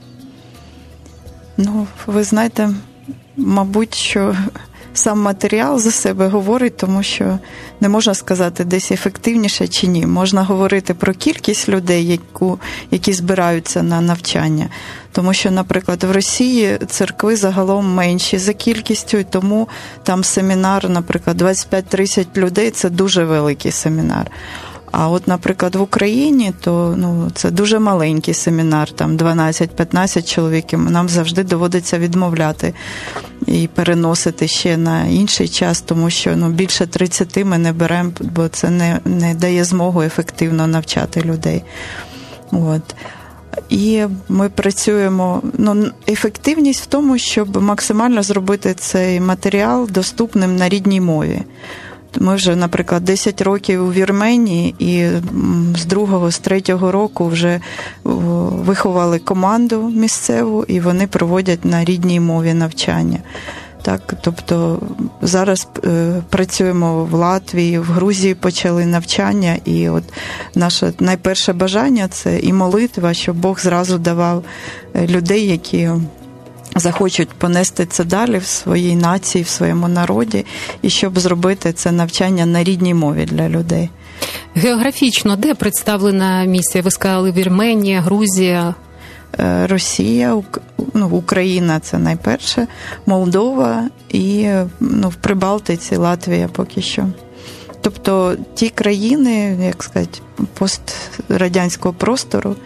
Ну, 1.56 1.86
ви 2.06 2.22
знаєте, 2.22 2.70
мабуть, 3.36 3.94
що 3.94 4.36
сам 4.96 5.22
матеріал 5.22 5.78
за 5.78 5.90
себе 5.90 6.28
говорить, 6.28 6.76
тому 6.76 7.02
що 7.02 7.38
не 7.80 7.88
можна 7.88 8.14
сказати 8.14 8.64
десь 8.64 8.92
ефективніше 8.92 9.68
чи 9.68 9.86
ні. 9.86 10.06
Можна 10.06 10.42
говорити 10.42 10.94
про 10.94 11.14
кількість 11.14 11.68
людей, 11.68 12.06
яку, 12.06 12.58
які 12.90 13.12
збираються 13.12 13.82
на 13.82 14.00
навчання. 14.00 14.68
Тому 15.12 15.34
що, 15.34 15.50
наприклад, 15.50 16.04
в 16.04 16.10
Росії 16.10 16.78
церкви 16.88 17.36
загалом 17.36 17.94
менші 17.94 18.38
за 18.38 18.52
кількістю, 18.52 19.18
і 19.18 19.24
тому 19.24 19.68
там 20.02 20.24
семінар, 20.24 20.88
наприклад, 20.88 21.42
25-30 21.42 22.26
людей 22.36 22.70
це 22.70 22.90
дуже 22.90 23.24
великий 23.24 23.72
семінар. 23.72 24.30
А 24.98 25.08
от, 25.08 25.28
наприклад, 25.28 25.74
в 25.74 25.80
Україні 25.80 26.52
то 26.60 26.94
ну 26.98 27.30
це 27.34 27.50
дуже 27.50 27.78
маленький 27.78 28.34
семінар, 28.34 28.90
там 28.90 29.16
12-15 29.16 30.34
чоловік. 30.34 30.72
Нам 30.72 31.08
завжди 31.08 31.44
доводиться 31.44 31.98
відмовляти 31.98 32.74
і 33.46 33.68
переносити 33.74 34.48
ще 34.48 34.76
на 34.76 35.04
інший 35.04 35.48
час, 35.48 35.80
тому 35.80 36.10
що 36.10 36.36
ну 36.36 36.48
більше 36.48 36.86
30 36.86 37.44
ми 37.44 37.58
не 37.58 37.72
беремо, 37.72 38.12
бо 38.20 38.48
це 38.48 38.70
не, 38.70 39.00
не 39.04 39.34
дає 39.34 39.64
змогу 39.64 40.02
ефективно 40.02 40.66
навчати 40.66 41.22
людей. 41.22 41.62
От. 42.50 42.94
І 43.68 44.04
ми 44.28 44.48
працюємо. 44.48 45.42
Ну, 45.58 45.86
ефективність 46.08 46.82
в 46.82 46.86
тому, 46.86 47.18
щоб 47.18 47.62
максимально 47.62 48.22
зробити 48.22 48.74
цей 48.74 49.20
матеріал 49.20 49.88
доступним 49.90 50.56
на 50.56 50.68
рідній 50.68 51.00
мові. 51.00 51.42
Ми 52.20 52.34
вже, 52.34 52.56
наприклад, 52.56 53.04
10 53.04 53.42
років 53.42 53.84
у 53.84 53.92
Вірменії, 53.92 54.74
і 54.78 55.08
з 55.76 55.84
другого, 55.84 56.30
з 56.30 56.38
третього 56.38 56.92
року 56.92 57.26
вже 57.26 57.60
виховали 58.04 59.18
команду 59.18 59.92
місцеву, 59.94 60.64
і 60.68 60.80
вони 60.80 61.06
проводять 61.06 61.64
на 61.64 61.84
рідній 61.84 62.20
мові 62.20 62.54
навчання. 62.54 63.18
Так, 63.86 64.14
тобто 64.20 64.80
зараз 65.22 65.68
е, 65.84 66.22
працюємо 66.28 67.04
в 67.04 67.14
Латвії, 67.14 67.78
в 67.78 67.84
Грузії 67.84 68.34
почали 68.34 68.86
навчання, 68.86 69.56
і 69.64 69.88
от 69.88 70.04
наше 70.54 70.92
найперше 71.00 71.52
бажання 71.52 72.08
це 72.08 72.38
і 72.38 72.52
молитва, 72.52 73.14
щоб 73.14 73.36
Бог 73.36 73.60
зразу 73.60 73.98
давав 73.98 74.44
е, 74.94 75.06
людей, 75.06 75.46
які 75.46 75.90
захочуть 76.76 77.28
понести 77.28 77.86
це 77.86 78.04
далі 78.04 78.38
в 78.38 78.44
своїй 78.44 78.96
нації, 78.96 79.44
в 79.44 79.48
своєму 79.48 79.88
народі, 79.88 80.46
і 80.82 80.90
щоб 80.90 81.18
зробити 81.18 81.72
це 81.72 81.92
навчання 81.92 82.46
на 82.46 82.64
рідній 82.64 82.94
мові 82.94 83.24
для 83.24 83.48
людей. 83.48 83.90
Географічно, 84.54 85.36
де 85.36 85.54
представлена 85.54 86.44
місія? 86.44 86.82
Ви 86.82 86.90
сказали 86.90 87.32
Вірменія, 87.32 88.00
Грузія. 88.00 88.74
Е, 89.38 89.66
Росія, 89.66 90.42
ну, 90.94 91.08
Україна 91.08 91.80
це 91.80 91.98
найперше, 91.98 92.66
Молдова 93.06 93.88
і 94.08 94.48
ну, 94.80 95.08
в 95.08 95.14
Прибалтиці, 95.14 95.96
Латвія 95.96 96.48
поки 96.48 96.82
що. 96.82 97.06
Тобто 97.80 98.36
ті 98.54 98.68
країни, 98.68 99.58
як 99.66 99.82
сказати, 99.82 100.20
пострадянського 100.58 101.94
простору, 101.94 102.56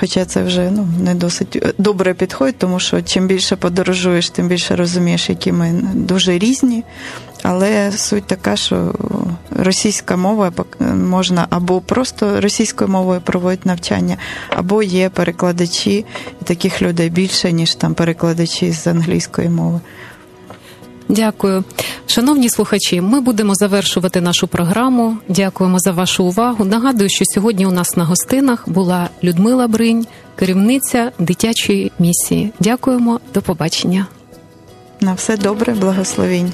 Хоча 0.00 0.24
це 0.24 0.42
вже 0.42 0.70
ну, 0.70 0.88
не 1.00 1.14
досить 1.14 1.56
е, 1.56 1.72
добре 1.78 2.14
підходить, 2.14 2.58
тому 2.58 2.80
що 2.80 3.02
чим 3.02 3.26
більше 3.26 3.56
подорожуєш, 3.56 4.30
тим 4.30 4.48
більше 4.48 4.76
розумієш, 4.76 5.28
які 5.28 5.52
ми 5.52 5.82
дуже 5.94 6.38
різні. 6.38 6.84
Але 7.42 7.92
суть 7.92 8.24
така, 8.24 8.56
що 8.56 8.94
російська 9.50 10.16
мова 10.16 10.52
можна 10.94 11.46
або 11.50 11.80
просто 11.80 12.40
російською 12.40 12.90
мовою 12.90 13.20
проводити 13.20 13.68
навчання, 13.68 14.16
або 14.50 14.82
є 14.82 15.08
перекладачі, 15.08 16.04
і 16.42 16.44
таких 16.44 16.82
людей 16.82 17.10
більше, 17.10 17.52
ніж 17.52 17.74
там 17.74 17.94
перекладачі 17.94 18.72
з 18.72 18.86
англійської 18.86 19.48
мови. 19.48 19.80
Дякую, 21.10 21.64
шановні 22.06 22.48
слухачі. 22.50 23.00
Ми 23.00 23.20
будемо 23.20 23.54
завершувати 23.54 24.20
нашу 24.20 24.46
програму. 24.46 25.16
Дякуємо 25.28 25.78
за 25.78 25.92
вашу 25.92 26.24
увагу. 26.24 26.64
Нагадую, 26.64 27.10
що 27.10 27.24
сьогодні 27.24 27.66
у 27.66 27.70
нас 27.70 27.96
на 27.96 28.04
гостинах 28.04 28.68
була 28.68 29.08
Людмила 29.24 29.68
Бринь, 29.68 30.06
керівниця 30.36 31.12
дитячої 31.18 31.92
місії. 31.98 32.52
Дякуємо, 32.60 33.20
до 33.34 33.42
побачення. 33.42 34.06
На 35.00 35.14
все 35.14 35.36
добре, 35.36 35.74
благословінь. 35.74 36.52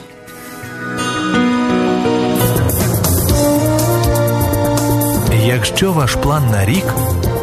Якщо 5.46 5.92
ваш 5.92 6.14
план 6.14 6.50
на 6.50 6.64
рік 6.64 6.84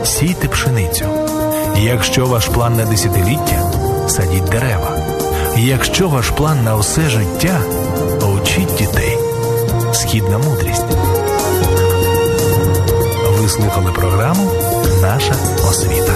сійте 0.04 0.48
пшеницю. 0.48 1.06
Якщо 1.78 2.26
ваш 2.26 2.48
план 2.48 2.78
на 2.78 2.86
десятиліття 2.86 3.72
садіть 4.08 4.44
дерева. 4.44 4.93
Якщо 5.58 6.10
ваш 6.10 6.30
план 6.30 6.64
на 6.64 6.76
усе 6.76 7.10
життя, 7.10 7.62
учіть 8.36 8.76
дітей. 8.78 9.18
Східна 9.94 10.38
мудрість. 10.38 10.86
Ви 13.40 13.50
слухали 13.50 13.92
програму 13.92 14.52
Наша 15.02 15.36
освіта. 15.70 16.14